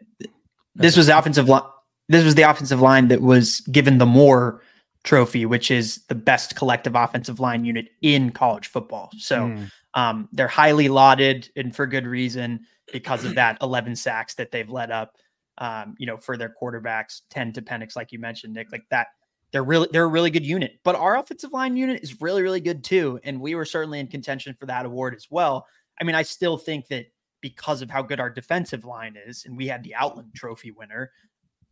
this 0.75 0.95
was 0.95 1.07
the 1.07 1.17
offensive 1.17 1.49
line. 1.49 1.63
This 2.09 2.23
was 2.23 2.35
the 2.35 2.43
offensive 2.43 2.79
line 2.79 3.07
that 3.07 3.21
was 3.21 3.61
given 3.61 3.97
the 3.97 4.05
Moore 4.05 4.61
trophy, 5.09 5.43
which 5.43 5.71
is 5.71 6.03
the 6.07 6.13
best 6.13 6.55
collective 6.55 6.93
offensive 6.93 7.39
line 7.39 7.65
unit 7.65 7.89
in 8.03 8.29
college 8.29 8.67
football. 8.67 9.09
So 9.17 9.47
mm. 9.47 9.71
um, 9.95 10.29
they're 10.31 10.47
highly 10.47 10.87
lauded 10.87 11.49
and 11.55 11.75
for 11.75 11.87
good 11.87 12.05
reason 12.05 12.59
because 12.93 13.25
of 13.25 13.33
that 13.33 13.57
11 13.63 13.95
sacks 13.95 14.35
that 14.35 14.51
they've 14.51 14.69
let 14.69 14.91
up. 14.91 15.17
Um, 15.57 15.95
you 15.97 16.05
know, 16.05 16.17
for 16.17 16.37
their 16.37 16.53
quarterbacks, 16.61 17.21
10 17.31 17.53
to 17.53 17.61
Penix, 17.63 17.95
like 17.95 18.11
you 18.11 18.19
mentioned, 18.19 18.53
Nick, 18.53 18.71
like 18.71 18.83
that. 18.91 19.07
They're 19.51 19.63
really 19.63 19.87
they're 19.91 20.03
a 20.03 20.07
really 20.07 20.29
good 20.29 20.45
unit, 20.45 20.79
but 20.83 20.93
our 20.93 21.17
offensive 21.17 21.51
line 21.51 21.75
unit 21.75 22.03
is 22.03 22.21
really 22.21 22.43
really 22.43 22.59
good 22.59 22.83
too, 22.83 23.19
and 23.23 23.41
we 23.41 23.55
were 23.55 23.65
certainly 23.65 23.99
in 23.99 24.05
contention 24.05 24.55
for 24.59 24.67
that 24.67 24.85
award 24.85 25.15
as 25.15 25.25
well. 25.31 25.65
I 25.99 26.03
mean, 26.03 26.13
I 26.13 26.21
still 26.21 26.55
think 26.55 26.87
that 26.89 27.07
because 27.41 27.81
of 27.81 27.89
how 27.89 28.03
good 28.03 28.19
our 28.19 28.29
defensive 28.29 28.85
line 28.85 29.15
is, 29.25 29.45
and 29.45 29.57
we 29.57 29.65
had 29.65 29.83
the 29.83 29.95
Outland 29.95 30.35
Trophy 30.35 30.69
winner, 30.69 31.09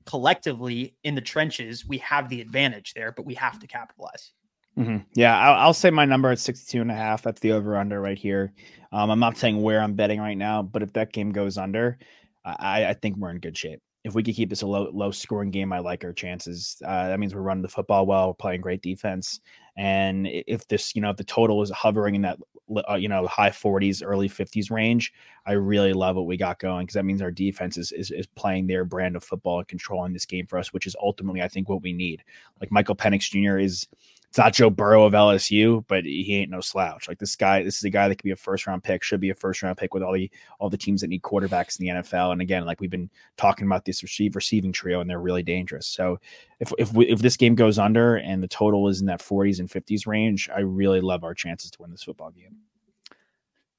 collectively 0.07 0.95
in 1.03 1.13
the 1.15 1.21
trenches, 1.21 1.85
we 1.85 1.99
have 1.99 2.29
the 2.29 2.41
advantage 2.41 2.93
there, 2.95 3.11
but 3.11 3.25
we 3.25 3.35
have 3.35 3.59
to 3.59 3.67
capitalize. 3.67 4.31
Mm-hmm. 4.77 4.97
Yeah, 5.15 5.37
I'll, 5.37 5.55
I'll, 5.55 5.73
say 5.73 5.89
my 5.89 6.05
number 6.05 6.31
at 6.31 6.39
62 6.39 6.81
and 6.81 6.91
a 6.91 6.95
half. 6.95 7.23
That's 7.23 7.41
the 7.41 7.51
over 7.51 7.77
under 7.77 7.99
right 7.99 8.17
here. 8.17 8.53
Um, 8.91 9.09
I'm 9.09 9.19
not 9.19 9.37
saying 9.37 9.61
where 9.61 9.81
I'm 9.81 9.95
betting 9.95 10.19
right 10.19 10.37
now, 10.37 10.61
but 10.61 10.83
if 10.83 10.93
that 10.93 11.11
game 11.11 11.31
goes 11.31 11.57
under, 11.57 11.97
I, 12.45 12.85
I 12.85 12.93
think 12.93 13.17
we're 13.17 13.31
in 13.31 13.39
good 13.39 13.57
shape. 13.57 13.81
If 14.03 14.13
we 14.13 14.23
could 14.23 14.35
keep 14.35 14.49
this 14.49 14.61
a 14.61 14.67
low, 14.67 14.89
low 14.93 15.11
scoring 15.11 15.51
game, 15.51 15.73
I 15.73 15.79
like 15.79 16.05
our 16.05 16.13
chances. 16.13 16.77
Uh, 16.85 17.09
that 17.09 17.19
means 17.19 17.35
we're 17.35 17.41
running 17.41 17.63
the 17.63 17.67
football 17.67 18.05
well, 18.05 18.27
we're 18.27 18.33
playing 18.35 18.61
great 18.61 18.81
defense. 18.81 19.41
And 19.75 20.27
if 20.27 20.67
this, 20.67 20.95
you 20.95 21.01
know, 21.01 21.09
if 21.09 21.17
the 21.17 21.23
total 21.23 21.61
is 21.61 21.71
hovering 21.71 22.15
in 22.15 22.21
that 22.21 22.37
uh, 22.89 22.95
you 22.95 23.07
know 23.07 23.25
high 23.27 23.49
40s 23.49 24.01
early 24.05 24.29
50s 24.29 24.71
range. 24.71 25.13
I 25.45 25.53
really 25.53 25.93
love 25.93 26.15
what 26.15 26.25
we 26.25 26.37
got 26.37 26.59
going 26.59 26.85
because 26.85 26.95
that 26.95 27.05
means 27.05 27.21
our 27.21 27.31
defense 27.31 27.77
is, 27.77 27.91
is, 27.91 28.11
is 28.11 28.27
playing 28.27 28.67
their 28.67 28.83
brand 28.83 29.15
of 29.15 29.23
football 29.23 29.59
and 29.59 29.67
controlling 29.67 30.11
this 30.11 30.25
game 30.25 30.45
for 30.45 30.59
us 30.59 30.73
which 30.73 30.85
is 30.85 30.95
ultimately 31.01 31.41
i 31.41 31.47
think 31.47 31.69
what 31.69 31.81
we 31.81 31.93
need. 31.93 32.23
Like 32.59 32.71
michael 32.71 32.95
penix 32.95 33.29
jr 33.29 33.57
is 33.57 33.87
it's 34.29 34.37
not 34.37 34.53
Joe 34.53 34.69
Burrow 34.69 35.05
of 35.05 35.13
LSU, 35.13 35.85
but 35.87 36.03
he 36.03 36.35
ain't 36.35 36.51
no 36.51 36.59
slouch. 36.59 37.07
Like 37.07 37.17
this 37.17 37.35
guy, 37.35 37.63
this 37.63 37.77
is 37.77 37.83
a 37.83 37.89
guy 37.89 38.07
that 38.07 38.15
could 38.15 38.23
be 38.23 38.31
a 38.31 38.35
first 38.35 38.67
round 38.67 38.83
pick, 38.83 39.01
should 39.01 39.21
be 39.21 39.29
a 39.29 39.35
first 39.35 39.63
round 39.63 39.77
pick 39.77 39.93
with 39.93 40.03
all 40.03 40.13
the 40.13 40.29
all 40.59 40.69
the 40.69 40.77
teams 40.77 41.01
that 41.01 41.07
need 41.07 41.21
quarterbacks 41.21 41.79
in 41.79 41.85
the 41.85 41.93
NFL. 41.93 42.33
And 42.33 42.41
again, 42.41 42.65
like 42.65 42.81
we've 42.81 42.89
been 42.89 43.09
talking 43.37 43.65
about 43.65 43.85
this 43.85 44.03
receive 44.03 44.35
receiving 44.35 44.73
trio, 44.73 44.99
and 44.99 45.09
they're 45.09 45.21
really 45.21 45.43
dangerous. 45.43 45.87
So 45.87 46.19
if 46.59 46.73
if 46.77 46.93
we, 46.93 47.07
if 47.07 47.19
this 47.19 47.37
game 47.37 47.55
goes 47.55 47.79
under 47.79 48.17
and 48.17 48.43
the 48.43 48.47
total 48.47 48.89
is 48.89 48.99
in 48.99 49.07
that 49.07 49.21
40s 49.21 49.59
and 49.59 49.69
50s 49.69 50.05
range, 50.05 50.49
I 50.53 50.59
really 50.59 51.01
love 51.01 51.23
our 51.23 51.33
chances 51.33 51.71
to 51.71 51.81
win 51.81 51.91
this 51.91 52.03
football 52.03 52.31
game. 52.31 52.57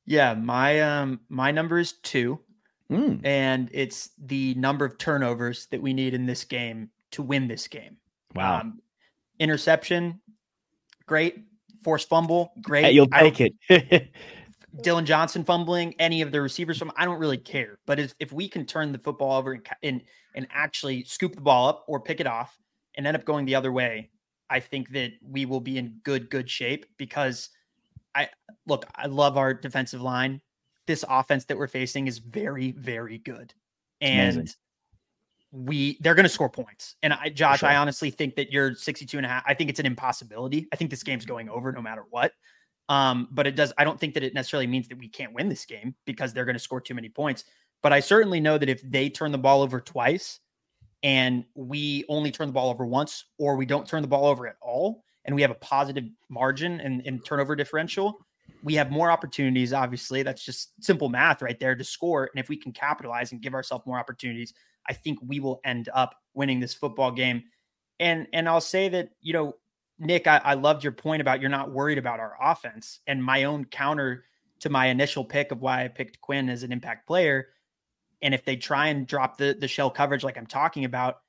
Yeah, 0.06 0.32
my 0.32 0.80
um 0.80 1.20
my 1.28 1.50
number 1.50 1.78
is 1.78 1.92
two, 1.92 2.40
mm. 2.90 3.20
and 3.22 3.68
it's 3.72 4.10
the 4.18 4.54
number 4.54 4.86
of 4.86 4.96
turnovers 4.96 5.66
that 5.66 5.82
we 5.82 5.92
need 5.92 6.14
in 6.14 6.24
this 6.24 6.44
game 6.44 6.88
to 7.10 7.22
win 7.22 7.48
this 7.48 7.68
game. 7.68 7.98
Wow. 8.34 8.60
Um, 8.60 8.80
interception 9.38 10.20
great. 11.08 11.44
Force 11.82 12.04
fumble, 12.04 12.52
great. 12.62 12.84
Hey, 12.84 12.92
you'll 12.92 13.08
take 13.08 13.40
it. 13.40 13.54
Dillon 14.82 15.06
Johnson 15.06 15.44
fumbling, 15.44 15.94
any 15.98 16.22
of 16.22 16.30
the 16.30 16.40
receivers 16.40 16.78
from 16.78 16.92
I 16.96 17.04
don't 17.04 17.18
really 17.18 17.38
care. 17.38 17.78
But 17.86 17.98
if, 17.98 18.14
if 18.20 18.32
we 18.32 18.48
can 18.48 18.66
turn 18.66 18.92
the 18.92 18.98
football 18.98 19.36
over 19.36 19.52
and, 19.52 19.66
and 19.82 20.02
and 20.34 20.46
actually 20.50 21.04
scoop 21.04 21.34
the 21.34 21.40
ball 21.40 21.68
up 21.68 21.84
or 21.88 22.00
pick 22.00 22.20
it 22.20 22.26
off 22.26 22.56
and 22.96 23.06
end 23.06 23.16
up 23.16 23.24
going 23.24 23.44
the 23.44 23.54
other 23.54 23.72
way, 23.72 24.10
I 24.50 24.60
think 24.60 24.90
that 24.90 25.12
we 25.22 25.46
will 25.46 25.60
be 25.60 25.78
in 25.78 25.98
good 26.04 26.30
good 26.30 26.48
shape 26.48 26.86
because 26.96 27.48
I 28.14 28.28
look, 28.66 28.86
I 28.94 29.06
love 29.06 29.36
our 29.36 29.54
defensive 29.54 30.02
line. 30.02 30.40
This 30.86 31.04
offense 31.08 31.44
that 31.46 31.58
we're 31.58 31.66
facing 31.68 32.06
is 32.06 32.18
very 32.18 32.72
very 32.72 33.18
good. 33.18 33.54
And 34.00 34.36
Amazing 34.36 34.54
we 35.50 35.98
they're 36.00 36.14
going 36.14 36.24
to 36.24 36.30
score 36.30 36.50
points. 36.50 36.96
And 37.02 37.12
I, 37.12 37.30
Josh, 37.30 37.60
sure. 37.60 37.68
I 37.68 37.76
honestly 37.76 38.10
think 38.10 38.36
that 38.36 38.52
you're 38.52 38.74
62 38.74 39.16
and 39.16 39.26
a 39.26 39.28
half. 39.28 39.42
I 39.46 39.54
think 39.54 39.70
it's 39.70 39.80
an 39.80 39.86
impossibility. 39.86 40.68
I 40.72 40.76
think 40.76 40.90
this 40.90 41.02
game's 41.02 41.24
going 41.24 41.48
over 41.48 41.72
no 41.72 41.80
matter 41.80 42.04
what. 42.10 42.32
Um, 42.88 43.28
but 43.30 43.46
it 43.46 43.54
does, 43.54 43.72
I 43.76 43.84
don't 43.84 44.00
think 44.00 44.14
that 44.14 44.22
it 44.22 44.34
necessarily 44.34 44.66
means 44.66 44.88
that 44.88 44.98
we 44.98 45.08
can't 45.08 45.34
win 45.34 45.48
this 45.48 45.66
game 45.66 45.94
because 46.06 46.32
they're 46.32 46.46
going 46.46 46.56
to 46.56 46.62
score 46.62 46.80
too 46.80 46.94
many 46.94 47.08
points. 47.08 47.44
But 47.82 47.92
I 47.92 48.00
certainly 48.00 48.40
know 48.40 48.58
that 48.58 48.68
if 48.68 48.80
they 48.82 49.10
turn 49.10 49.30
the 49.30 49.38
ball 49.38 49.62
over 49.62 49.80
twice 49.80 50.40
and 51.02 51.44
we 51.54 52.04
only 52.08 52.30
turn 52.30 52.48
the 52.48 52.52
ball 52.52 52.70
over 52.70 52.86
once, 52.86 53.26
or 53.38 53.56
we 53.56 53.66
don't 53.66 53.86
turn 53.86 54.02
the 54.02 54.08
ball 54.08 54.26
over 54.26 54.46
at 54.46 54.56
all, 54.60 55.04
and 55.24 55.34
we 55.34 55.42
have 55.42 55.50
a 55.50 55.56
positive 55.56 56.04
margin 56.28 56.80
and, 56.80 57.06
and 57.06 57.24
turnover 57.24 57.54
differential, 57.54 58.18
we 58.62 58.74
have 58.74 58.90
more 58.90 59.10
opportunities. 59.10 59.72
Obviously, 59.72 60.22
that's 60.22 60.44
just 60.44 60.72
simple 60.82 61.08
math 61.08 61.42
right 61.42 61.60
there 61.60 61.76
to 61.76 61.84
score. 61.84 62.30
And 62.32 62.40
if 62.40 62.48
we 62.48 62.56
can 62.56 62.72
capitalize 62.72 63.32
and 63.32 63.40
give 63.40 63.54
ourselves 63.54 63.86
more 63.86 63.98
opportunities, 63.98 64.54
I 64.88 64.92
think 64.92 65.18
we 65.22 65.40
will 65.40 65.60
end 65.64 65.88
up 65.92 66.14
winning 66.34 66.60
this 66.60 66.74
football 66.74 67.10
game. 67.10 67.44
And 68.00 68.26
and 68.32 68.48
I'll 68.48 68.60
say 68.60 68.88
that, 68.90 69.10
you 69.20 69.32
know, 69.32 69.56
Nick, 69.98 70.26
I, 70.26 70.40
I 70.44 70.54
loved 70.54 70.84
your 70.84 70.92
point 70.92 71.20
about 71.20 71.40
you're 71.40 71.50
not 71.50 71.72
worried 71.72 71.98
about 71.98 72.20
our 72.20 72.36
offense. 72.40 73.00
And 73.06 73.22
my 73.22 73.44
own 73.44 73.64
counter 73.64 74.24
to 74.60 74.70
my 74.70 74.86
initial 74.86 75.24
pick 75.24 75.52
of 75.52 75.60
why 75.60 75.84
I 75.84 75.88
picked 75.88 76.20
Quinn 76.20 76.48
as 76.48 76.62
an 76.62 76.72
impact 76.72 77.06
player. 77.06 77.48
And 78.22 78.34
if 78.34 78.44
they 78.44 78.56
try 78.56 78.88
and 78.88 79.06
drop 79.06 79.38
the, 79.38 79.56
the 79.58 79.68
shell 79.68 79.90
coverage 79.90 80.24
like 80.24 80.36
I'm 80.36 80.46
talking 80.46 80.84
about, 80.84 81.20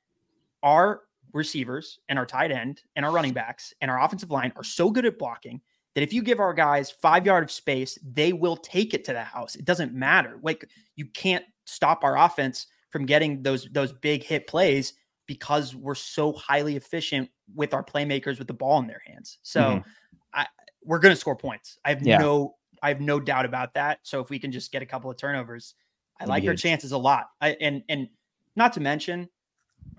our 0.62 1.02
receivers 1.32 2.00
and 2.08 2.18
our 2.18 2.26
tight 2.26 2.50
end 2.50 2.82
and 2.96 3.04
our 3.04 3.12
running 3.12 3.32
backs 3.32 3.72
and 3.80 3.90
our 3.90 4.02
offensive 4.02 4.30
line 4.30 4.52
are 4.56 4.64
so 4.64 4.90
good 4.90 5.06
at 5.06 5.18
blocking 5.18 5.60
that 5.94 6.02
if 6.02 6.12
you 6.12 6.22
give 6.22 6.40
our 6.40 6.54
guys 6.54 6.90
five 6.90 7.26
yard 7.26 7.44
of 7.44 7.50
space, 7.50 7.98
they 8.02 8.32
will 8.32 8.56
take 8.56 8.94
it 8.94 9.04
to 9.04 9.12
the 9.12 9.22
house. 9.22 9.54
It 9.56 9.64
doesn't 9.64 9.92
matter. 9.92 10.38
Like 10.42 10.68
you 10.96 11.06
can't 11.06 11.44
stop 11.64 12.04
our 12.04 12.16
offense 12.16 12.66
from 12.90 13.06
getting 13.06 13.42
those 13.42 13.68
those 13.72 13.92
big 13.92 14.22
hit 14.22 14.46
plays 14.46 14.94
because 15.26 15.74
we're 15.74 15.94
so 15.94 16.32
highly 16.32 16.76
efficient 16.76 17.30
with 17.54 17.72
our 17.72 17.84
playmakers 17.84 18.38
with 18.38 18.48
the 18.48 18.54
ball 18.54 18.80
in 18.80 18.86
their 18.86 19.02
hands. 19.06 19.38
So 19.42 19.60
mm-hmm. 19.60 19.88
I, 20.34 20.46
we're 20.84 20.98
going 20.98 21.14
to 21.14 21.20
score 21.20 21.36
points. 21.36 21.78
I 21.84 21.90
have 21.90 22.02
yeah. 22.02 22.18
no 22.18 22.56
I 22.82 22.88
have 22.88 23.00
no 23.00 23.20
doubt 23.20 23.44
about 23.44 23.74
that. 23.74 24.00
So 24.02 24.20
if 24.20 24.30
we 24.30 24.38
can 24.38 24.52
just 24.52 24.72
get 24.72 24.82
a 24.82 24.86
couple 24.86 25.10
of 25.10 25.16
turnovers, 25.16 25.74
I 26.18 26.24
like 26.24 26.44
our 26.46 26.54
chances 26.54 26.92
a 26.92 26.98
lot. 26.98 27.30
I, 27.40 27.56
and 27.60 27.82
and 27.88 28.08
not 28.56 28.72
to 28.74 28.80
mention, 28.80 29.28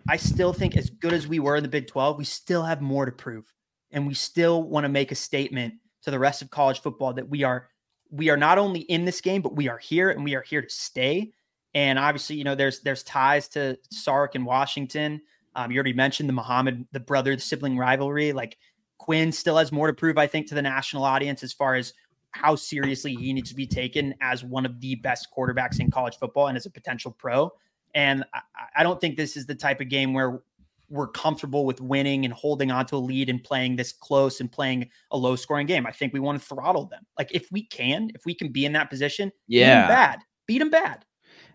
I 0.08 0.18
still 0.18 0.54
think 0.54 0.78
as 0.78 0.90
good 0.90 1.14
as 1.14 1.28
we 1.28 1.40
were 1.40 1.56
in 1.56 1.64
the 1.64 1.70
Big 1.70 1.88
12, 1.88 2.18
we 2.18 2.26
still 2.26 2.64
have 2.64 2.82
more 2.82 3.06
to 3.06 3.12
prove. 3.12 3.46
And 3.92 4.08
we 4.08 4.14
still 4.14 4.64
want 4.64 4.86
to 4.86 4.90
make 4.90 5.12
a 5.12 5.16
statement 5.16 5.76
to 6.04 6.12
the 6.12 6.20
rest 6.20 6.42
of 6.42 6.50
college 6.50 6.82
football 6.82 7.14
that 7.14 7.30
we 7.30 7.44
are 7.44 7.70
we 8.10 8.30
are 8.30 8.38
not 8.38 8.58
only 8.58 8.82
in 8.82 9.06
this 9.06 9.22
game, 9.22 9.42
but 9.42 9.56
we 9.56 9.70
are 9.70 9.78
here 9.78 10.10
and 10.10 10.24
we 10.24 10.36
are 10.36 10.42
here 10.42 10.62
to 10.62 10.70
stay. 10.70 11.32
And 11.74 11.98
obviously, 11.98 12.36
you 12.36 12.44
know, 12.44 12.56
there's 12.56 12.82
there's 12.82 13.04
ties 13.04 13.48
to 13.50 13.78
Sark 13.92 14.36
and 14.36 14.46
Washington. 14.46 15.22
Um, 15.56 15.72
you 15.72 15.78
already 15.78 15.94
mentioned 15.94 16.30
the 16.30 16.34
Muhammad, 16.34 16.86
the 16.92 17.00
brother, 17.00 17.36
the 17.36 17.42
sibling 17.42 17.78
rivalry. 17.78 18.34
Like 18.34 18.58
Quinn 18.98 19.32
still 19.32 19.58
has 19.58 19.72
more 19.72 19.88
to 19.88 19.94
prove, 19.94 20.18
I 20.18 20.28
think, 20.28 20.48
to 20.48 20.56
the 20.56 20.62
national 20.62 21.04
audience 21.04 21.44
as 21.44 21.54
far 21.54 21.76
as 21.76 21.94
how 22.32 22.56
seriously 22.56 23.14
he 23.16 23.34
needs 23.34 23.50
to 23.50 23.56
be 23.56 23.68
taken 23.68 24.16
as 24.22 24.44
one 24.44 24.66
of 24.66 24.80
the 24.80 24.96
best 24.96 25.28
quarterbacks 25.36 25.80
in 25.80 25.92
college 25.92 26.18
football 26.18 26.48
and 26.48 26.58
as 26.58 26.66
a 26.66 26.70
potential 26.70 27.12
pro. 27.12 27.52
And 27.94 28.24
I, 28.34 28.42
I 28.78 28.84
don't 28.84 29.02
think 29.02 29.18
this 29.18 29.36
is 29.36 29.46
the 29.46 29.56
type 29.56 29.82
of 29.82 29.90
game 29.90 30.14
where 30.14 30.42
we're 30.90 31.08
comfortable 31.08 31.66
with 31.66 31.80
winning 31.80 32.26
and 32.26 32.34
holding 32.34 32.70
on 32.70 32.86
to 32.86 32.98
a 32.98 32.98
lead 32.98 33.30
and 33.30 33.42
playing 33.44 33.78
this 33.78 33.94
close 33.94 34.42
and 34.42 34.52
playing 34.52 34.90
a 35.12 35.18
low 35.18 35.36
scoring 35.36 35.66
game. 35.66 35.88
I 35.88 35.92
think 35.92 36.14
we 36.14 36.20
want 36.20 36.40
to 36.40 36.46
throttle 36.46 36.86
them. 36.86 37.06
Like 37.18 37.32
if 37.34 37.50
we 37.52 37.66
can, 37.66 38.12
if 38.14 38.26
we 38.26 38.36
can 38.36 38.52
be 38.52 38.66
in 38.66 38.74
that 38.74 38.90
position, 38.90 39.32
yeah, 39.48 39.68
beat 39.68 39.80
them 39.80 39.88
bad, 39.88 40.20
beat 40.48 40.60
them 40.60 40.70
bad. 40.70 41.06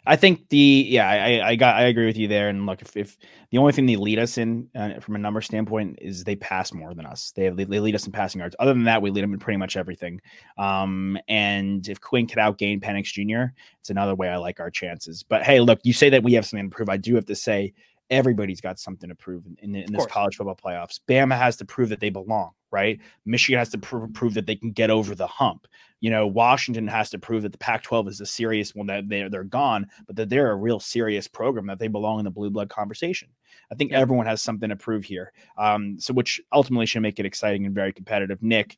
I 0.06 0.16
think 0.16 0.48
the 0.50 0.86
yeah 0.88 1.08
I, 1.08 1.48
I 1.48 1.56
got 1.56 1.76
I 1.76 1.82
agree 1.82 2.06
with 2.06 2.16
you 2.16 2.28
there. 2.28 2.48
And 2.48 2.64
look, 2.64 2.80
if, 2.80 2.96
if 2.96 3.18
the 3.50 3.58
only 3.58 3.72
thing 3.72 3.86
they 3.86 3.96
lead 3.96 4.18
us 4.18 4.38
in 4.38 4.68
uh, 4.74 5.00
from 5.00 5.16
a 5.16 5.18
number 5.18 5.40
standpoint 5.40 5.98
is 6.00 6.24
they 6.24 6.36
pass 6.36 6.72
more 6.72 6.94
than 6.94 7.06
us. 7.06 7.32
They, 7.34 7.48
they 7.50 7.64
they 7.64 7.80
lead 7.80 7.94
us 7.94 8.06
in 8.06 8.12
passing 8.12 8.38
yards. 8.38 8.54
Other 8.58 8.72
than 8.72 8.84
that, 8.84 9.02
we 9.02 9.10
lead 9.10 9.24
them 9.24 9.34
in 9.34 9.40
pretty 9.40 9.58
much 9.58 9.76
everything. 9.76 10.20
Um, 10.58 11.18
and 11.28 11.86
if 11.88 12.00
Quinn 12.00 12.26
could 12.26 12.38
outgain 12.38 12.80
Penix 12.80 13.06
Jr., 13.06 13.52
it's 13.80 13.90
another 13.90 14.14
way 14.14 14.28
I 14.28 14.36
like 14.36 14.60
our 14.60 14.70
chances. 14.70 15.22
But 15.22 15.42
hey, 15.42 15.60
look, 15.60 15.80
you 15.82 15.92
say 15.92 16.08
that 16.10 16.22
we 16.22 16.34
have 16.34 16.46
something 16.46 16.70
to 16.70 16.74
prove. 16.74 16.88
I 16.88 16.96
do 16.96 17.14
have 17.16 17.26
to 17.26 17.34
say 17.34 17.72
everybody's 18.10 18.60
got 18.60 18.78
something 18.78 19.08
to 19.08 19.14
prove 19.14 19.46
in, 19.46 19.56
in, 19.60 19.74
in 19.74 19.92
this 19.92 20.06
college 20.06 20.36
football 20.36 20.56
playoffs. 20.56 21.00
Bama 21.08 21.36
has 21.36 21.56
to 21.56 21.64
prove 21.64 21.88
that 21.88 22.00
they 22.00 22.10
belong, 22.10 22.52
right? 22.70 23.00
Michigan 23.24 23.58
has 23.58 23.70
to 23.70 23.78
pr- 23.78 24.06
prove 24.14 24.34
that 24.34 24.46
they 24.46 24.56
can 24.56 24.70
get 24.70 24.90
over 24.90 25.14
the 25.14 25.26
hump. 25.26 25.66
You 26.00 26.10
know, 26.10 26.26
Washington 26.26 26.86
has 26.88 27.10
to 27.10 27.18
prove 27.18 27.42
that 27.42 27.52
the 27.52 27.58
Pac 27.58 27.82
12 27.82 28.08
is 28.08 28.20
a 28.20 28.26
serious 28.26 28.74
one, 28.74 28.86
that 28.86 29.08
they're, 29.08 29.30
they're 29.30 29.44
gone, 29.44 29.86
but 30.06 30.16
that 30.16 30.28
they're 30.28 30.50
a 30.50 30.56
real 30.56 30.78
serious 30.78 31.26
program, 31.26 31.66
that 31.66 31.78
they 31.78 31.88
belong 31.88 32.18
in 32.18 32.24
the 32.24 32.30
blue 32.30 32.50
blood 32.50 32.68
conversation. 32.68 33.28
I 33.72 33.74
think 33.74 33.90
yeah. 33.90 34.00
everyone 34.00 34.26
has 34.26 34.42
something 34.42 34.68
to 34.68 34.76
prove 34.76 35.04
here. 35.04 35.32
Um, 35.56 35.98
so, 35.98 36.12
which 36.12 36.40
ultimately 36.52 36.86
should 36.86 37.02
make 37.02 37.18
it 37.18 37.26
exciting 37.26 37.64
and 37.64 37.74
very 37.74 37.92
competitive. 37.92 38.42
Nick, 38.42 38.76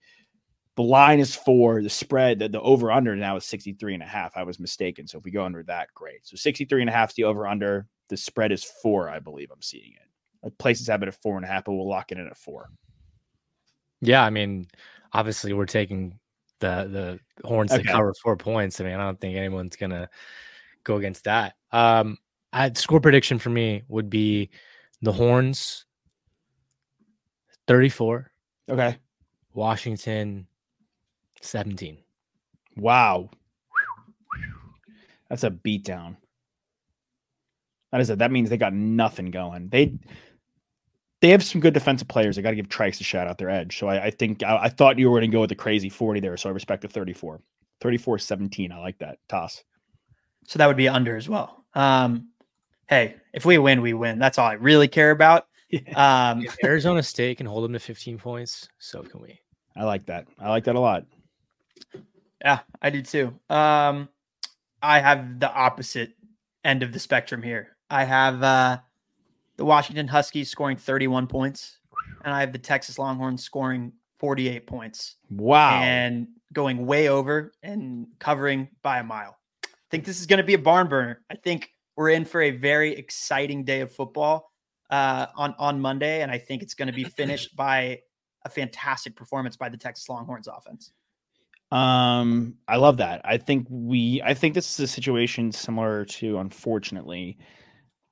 the 0.79 0.85
line 0.85 1.19
is 1.19 1.35
four. 1.35 1.83
The 1.83 1.91
spread, 1.91 2.39
the, 2.39 2.49
the 2.49 2.61
over 2.61 2.93
under 2.93 3.17
now 3.17 3.35
is 3.35 3.45
63 3.45 3.95
and 3.95 4.03
a 4.03 4.07
half. 4.07 4.37
I 4.37 4.45
was 4.45 4.61
mistaken. 4.61 5.09
So 5.09 5.19
if 5.19 5.25
we 5.25 5.33
go 5.33 5.45
under 5.45 5.65
that, 5.65 5.89
great. 5.93 6.25
So 6.25 6.37
63 6.37 6.83
and 6.83 6.89
a 6.89 6.93
half 6.93 7.11
is 7.11 7.17
the 7.17 7.25
over 7.25 7.49
under. 7.49 7.89
The 8.09 8.17
spread 8.17 8.53
is 8.53 8.63
four, 8.63 9.09
I 9.09 9.19
believe 9.19 9.51
I'm 9.51 9.61
seeing 9.61 9.95
it. 9.95 10.57
Places 10.59 10.87
have 10.87 11.03
it 11.03 11.09
at 11.09 11.21
four 11.21 11.35
and 11.35 11.45
a 11.45 11.49
half, 11.49 11.65
but 11.65 11.73
we'll 11.73 11.89
lock 11.89 12.13
it 12.13 12.19
in 12.19 12.29
at 12.29 12.37
four. 12.37 12.71
Yeah, 14.01 14.25
I 14.25 14.31
mean, 14.31 14.69
obviously 15.13 15.53
we're 15.53 15.67
taking 15.67 16.21
the 16.61 17.21
the 17.41 17.47
horns 17.47 17.73
okay. 17.73 17.83
to 17.83 17.89
cover 17.89 18.15
four 18.23 18.37
points. 18.37 18.81
I 18.81 18.85
mean, 18.85 18.95
I 18.95 19.05
don't 19.05 19.21
think 19.21 19.37
anyone's 19.37 19.77
gonna 19.77 20.09
go 20.85 20.97
against 20.97 21.25
that. 21.25 21.55
Um, 21.73 22.19
I, 22.53 22.73
score 22.73 23.01
prediction 23.01 23.39
for 23.39 23.51
me 23.51 23.83
would 23.89 24.09
be 24.09 24.51
the 25.03 25.13
horns 25.13 25.85
34. 27.67 28.31
Okay. 28.71 28.97
Washington 29.53 30.47
17. 31.43 31.99
Wow. 32.77 33.31
That's 35.29 35.45
a 35.45 35.51
beatdown. 35.51 36.17
That 37.93 38.01
is 38.01 38.11
it. 38.11 38.19
That 38.19 38.33
means 38.33 38.51
they 38.51 38.57
got 38.57 38.73
nothing 38.73 39.31
going. 39.31 39.69
They 39.69 39.95
they 41.21 41.31
have 41.31 41.43
some 41.43 41.61
good 41.61 41.75
defensive 41.75 42.09
players. 42.09 42.39
I 42.39 42.43
got 42.43 42.51
to 42.51 42.57
give 42.57 42.69
Trice 42.69 43.01
a 43.01 43.05
shout 43.05 43.27
out 43.27 43.39
their 43.39 43.51
edge. 43.51 43.79
So 43.79 43.89
I, 43.89 44.07
I 44.07 44.11
think 44.11 44.43
I, 44.43 44.65
I, 44.65 44.69
thought 44.69 44.99
you 44.99 45.11
were 45.11 45.19
going 45.19 45.31
to 45.31 45.35
go 45.35 45.41
with 45.41 45.51
the 45.51 45.57
crazy 45.57 45.89
40 45.89 46.21
there. 46.21 46.37
So 46.37 46.49
I 46.49 46.53
respect 46.53 46.83
the 46.83 46.89
34. 46.89 47.41
34 47.81 48.19
17. 48.19 48.73
I 48.73 48.79
like 48.79 48.99
that. 48.99 49.19
Toss. 49.29 49.63
So 50.47 50.59
that 50.59 50.67
would 50.67 50.77
be 50.77 50.89
under 50.89 51.17
as 51.17 51.29
well. 51.29 51.65
Um, 51.75 52.29
hey, 52.89 53.17
if 53.33 53.45
we 53.45 53.59
win, 53.59 53.83
we 53.83 53.93
win. 53.95 54.19
That's 54.19 54.39
all 54.39 54.47
I 54.47 54.55
really 54.55 54.89
care 54.89 55.11
about. 55.11 55.47
Um, 55.95 56.41
if 56.41 56.57
Arizona 56.65 57.03
State 57.03 57.37
can 57.37 57.45
hold 57.45 57.63
them 57.63 57.75
to 57.75 57.79
15 57.79 58.17
points, 58.17 58.71
so 58.79 59.03
can 59.03 59.21
we. 59.21 59.39
I 59.77 59.85
like 59.85 60.07
that. 60.07 60.27
I 60.41 60.49
like 60.49 60.65
that 60.65 60.77
a 60.77 60.81
lot. 60.81 61.05
Yeah, 62.43 62.61
I 62.81 62.89
do 62.89 63.03
too. 63.03 63.39
Um, 63.51 64.09
I 64.81 64.99
have 65.01 65.39
the 65.39 65.53
opposite 65.53 66.15
end 66.65 66.83
of 66.83 66.93
the 66.93 66.99
spectrum 66.99 67.43
here. 67.43 67.77
I 67.91 68.05
have 68.05 68.43
uh, 68.43 68.79
the 69.59 69.65
Washington 69.65 70.09
Huskies 70.09 70.49
scoring 70.49 70.79
31 70.79 71.27
points, 71.27 71.79
and 72.25 72.33
I 72.33 72.41
have 72.41 72.53
the 72.53 72.59
Texas 72.59 72.99
Longhorns 72.99 73.45
scoring 73.45 73.93
48 74.19 74.67
points. 74.67 75.17
Wow. 75.31 75.83
And 75.83 76.29
going 76.55 76.87
way 76.87 77.09
over 77.09 77.53
and 77.63 78.07
covering 78.19 78.69
by 78.83 79.01
a 79.01 79.05
mile. 79.05 79.37
I 79.65 79.69
think 79.91 80.07
this 80.07 80.19
is 80.19 80.27
going 80.27 80.39
to 80.39 80.45
be 80.45 80.55
a 80.55 80.59
barn 80.59 80.89
burner. 80.89 81.23
I 81.31 81.35
think 81.35 81.71
we're 81.97 82.11
in 82.11 82.25
for 82.25 82.41
a 82.41 82.53
very 82.53 82.97
exciting 82.97 83.65
day 83.65 83.81
of 83.81 83.93
football 83.93 84.53
uh, 84.91 85.27
on 85.37 85.55
on 85.59 85.81
Monday, 85.81 86.23
and 86.23 86.31
I 86.31 86.39
think 86.39 86.63
it's 86.63 86.75
going 86.75 86.87
to 86.87 86.95
be 86.95 87.05
finished 87.17 87.55
by 87.55 88.01
a 88.45 88.49
fantastic 88.49 89.17
performance 89.17 89.57
by 89.57 89.69
the 89.69 89.77
Texas 89.77 90.09
Longhorns 90.09 90.49
offense. 90.49 90.93
Um, 91.71 92.55
I 92.67 92.77
love 92.77 92.97
that. 92.99 93.21
I 93.25 93.37
think 93.37 93.67
we, 93.69 94.23
I 94.25 94.33
think 94.33 94.55
this 94.55 94.73
is 94.73 94.81
a 94.81 94.87
situation 94.87 95.53
similar 95.53 96.07
to, 96.07 96.39
unfortunately, 96.39 97.37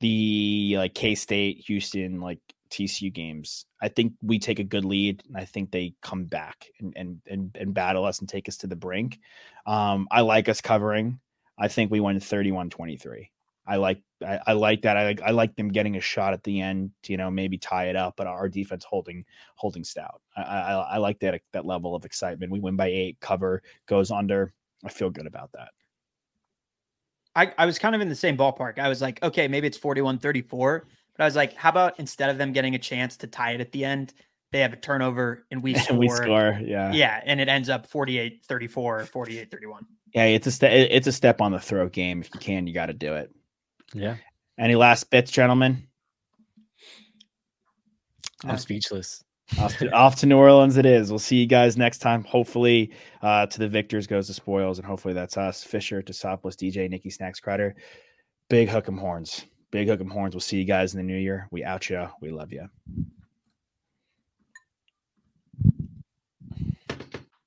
the 0.00 0.74
like 0.76 0.94
K 0.94 1.14
State, 1.14 1.64
Houston, 1.66 2.20
like 2.20 2.40
TCU 2.70 3.12
games. 3.12 3.66
I 3.80 3.88
think 3.88 4.14
we 4.22 4.38
take 4.38 4.58
a 4.58 4.64
good 4.64 4.84
lead, 4.84 5.22
and 5.26 5.36
I 5.36 5.44
think 5.44 5.70
they 5.70 5.94
come 6.02 6.24
back 6.24 6.66
and 6.80 6.92
and 6.96 7.20
and, 7.26 7.56
and 7.58 7.74
battle 7.74 8.04
us 8.04 8.20
and 8.20 8.28
take 8.28 8.48
us 8.48 8.56
to 8.58 8.66
the 8.66 8.76
brink. 8.76 9.18
Um, 9.66 10.08
I 10.10 10.20
like 10.20 10.48
us 10.48 10.60
covering. 10.60 11.20
I 11.58 11.68
think 11.68 11.90
we 11.90 12.00
win 12.00 12.18
31-23. 12.18 13.30
I 13.66 13.76
like 13.76 14.00
I, 14.24 14.38
I, 14.46 14.52
like 14.52 14.82
that. 14.82 14.96
I 14.96 15.04
like 15.06 15.22
I 15.22 15.30
like 15.30 15.56
them 15.56 15.68
getting 15.68 15.96
a 15.96 16.00
shot 16.00 16.32
at 16.32 16.44
the 16.44 16.60
end 16.60 16.92
you 17.06 17.16
know 17.16 17.30
maybe 17.30 17.58
tie 17.58 17.86
it 17.88 17.96
up, 17.96 18.14
but 18.16 18.26
our 18.26 18.48
defense 18.48 18.84
holding 18.84 19.24
holding 19.56 19.82
stout. 19.82 20.20
I, 20.36 20.42
I, 20.42 20.72
I 20.72 20.96
like 20.98 21.18
that 21.20 21.40
that 21.52 21.66
level 21.66 21.94
of 21.94 22.04
excitement. 22.04 22.52
We 22.52 22.60
win 22.60 22.76
by 22.76 22.88
eight, 22.88 23.18
cover 23.20 23.62
goes 23.86 24.10
under. 24.10 24.52
I 24.84 24.88
feel 24.88 25.10
good 25.10 25.26
about 25.26 25.50
that. 25.52 25.70
I, 27.36 27.52
I 27.58 27.66
was 27.66 27.78
kind 27.78 27.94
of 27.94 28.00
in 28.00 28.08
the 28.08 28.16
same 28.16 28.36
ballpark. 28.36 28.78
I 28.78 28.88
was 28.88 29.02
like, 29.02 29.22
okay, 29.22 29.46
maybe 29.46 29.66
it's 29.66 29.76
41 29.76 30.18
34. 30.18 30.86
But 31.16 31.22
I 31.22 31.26
was 31.26 31.36
like, 31.36 31.54
how 31.54 31.68
about 31.68 32.00
instead 32.00 32.30
of 32.30 32.38
them 32.38 32.52
getting 32.52 32.74
a 32.74 32.78
chance 32.78 33.16
to 33.18 33.26
tie 33.26 33.52
it 33.52 33.60
at 33.60 33.72
the 33.72 33.84
end, 33.84 34.14
they 34.52 34.60
have 34.60 34.72
a 34.72 34.76
turnover 34.76 35.44
and 35.50 35.62
we 35.62 35.74
score. 35.78 35.96
we 35.98 36.08
score. 36.08 36.58
Yeah. 36.62 36.92
Yeah. 36.92 37.20
And 37.24 37.40
it 37.40 37.48
ends 37.48 37.68
up 37.68 37.86
48 37.86 38.44
34, 38.44 39.04
48 39.06 39.50
31. 39.50 39.86
Yeah. 40.14 40.24
It's 40.24 40.46
a, 40.46 40.50
step. 40.50 40.72
it's 40.72 41.06
a 41.06 41.12
step 41.12 41.40
on 41.40 41.52
the 41.52 41.60
throat 41.60 41.92
game. 41.92 42.20
If 42.22 42.34
you 42.34 42.40
can, 42.40 42.66
you 42.66 42.72
got 42.72 42.86
to 42.86 42.94
do 42.94 43.14
it. 43.14 43.30
Yeah. 43.94 44.16
Any 44.58 44.74
last 44.74 45.10
bits, 45.10 45.30
gentlemen? 45.30 45.86
I'm 48.44 48.58
speechless. 48.58 49.22
Off, 49.58 49.76
to, 49.78 49.90
off 49.92 50.16
to 50.16 50.26
New 50.26 50.36
Orleans 50.38 50.76
it 50.76 50.86
is. 50.86 51.10
We'll 51.10 51.18
see 51.18 51.36
you 51.36 51.46
guys 51.46 51.76
next 51.76 51.98
time. 51.98 52.24
Hopefully, 52.24 52.90
uh, 53.22 53.46
to 53.46 53.58
the 53.58 53.68
victors 53.68 54.06
goes 54.06 54.28
the 54.28 54.34
spoils, 54.34 54.78
and 54.78 54.86
hopefully 54.86 55.14
that's 55.14 55.36
us. 55.36 55.62
Fisher, 55.62 56.02
Tosopoulos, 56.02 56.56
DJ, 56.56 56.88
Nikki, 56.90 57.10
Snacks, 57.10 57.40
Crider. 57.40 57.74
Big 58.48 58.68
hook 58.68 58.88
'em 58.88 58.98
horns. 58.98 59.46
Big 59.70 59.88
hook 59.88 60.00
'em 60.00 60.10
horns. 60.10 60.34
We'll 60.34 60.40
see 60.40 60.58
you 60.58 60.64
guys 60.64 60.94
in 60.94 60.98
the 60.98 61.04
new 61.04 61.18
year. 61.18 61.48
We 61.50 61.64
out 61.64 61.88
you. 61.90 62.08
We 62.20 62.30
love 62.30 62.52
you. 62.52 62.68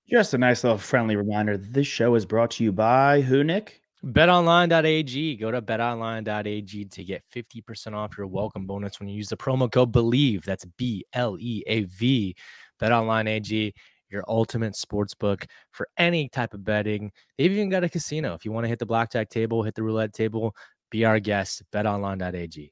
Just 0.10 0.34
a 0.34 0.38
nice 0.38 0.64
little 0.64 0.80
friendly 0.80 1.16
reminder. 1.16 1.58
This 1.58 1.86
show 1.86 2.16
is 2.16 2.26
brought 2.26 2.52
to 2.52 2.64
you 2.64 2.72
by 2.72 3.22
who, 3.22 3.44
Nick? 3.44 3.82
betonline.ag. 4.06 5.36
Go 5.38 5.52
to 5.52 5.62
betonline.ag 5.62 6.86
to 6.86 7.04
get 7.04 7.24
50% 7.34 7.94
off 7.94 8.18
your 8.18 8.28
welcome 8.28 8.66
bonus 8.66 9.00
when 9.00 9.10
you 9.10 9.16
use 9.16 9.30
the 9.30 9.38
promo 9.38 9.72
code 9.72 9.92
BLEAV. 9.92 10.44
That's 10.44 10.66
B 10.78 11.06
L 11.14 11.38
E 11.40 11.64
A 11.68 11.84
V. 11.84 12.36
BetOnline.ag, 12.82 13.74
your 14.10 14.24
ultimate 14.28 14.76
sports 14.76 15.14
book 15.14 15.46
for 15.72 15.88
any 15.98 16.30
type 16.30 16.54
of 16.54 16.64
betting. 16.64 17.12
They've 17.38 17.52
even 17.52 17.70
got 17.70 17.84
a 17.84 17.90
casino. 17.90 18.34
If 18.34 18.46
you 18.46 18.52
want 18.52 18.64
to 18.66 18.70
hit 18.70 18.80
the 18.80 18.86
blackjack 18.86 19.30
table, 19.30 19.64
hit 19.64 19.76
the 19.76 19.84
roulette 19.84 20.14
table, 20.14 20.56
be 20.90 21.06
our 21.06 21.20
guest. 21.20 21.62
BetOnline.ag. 21.74 22.72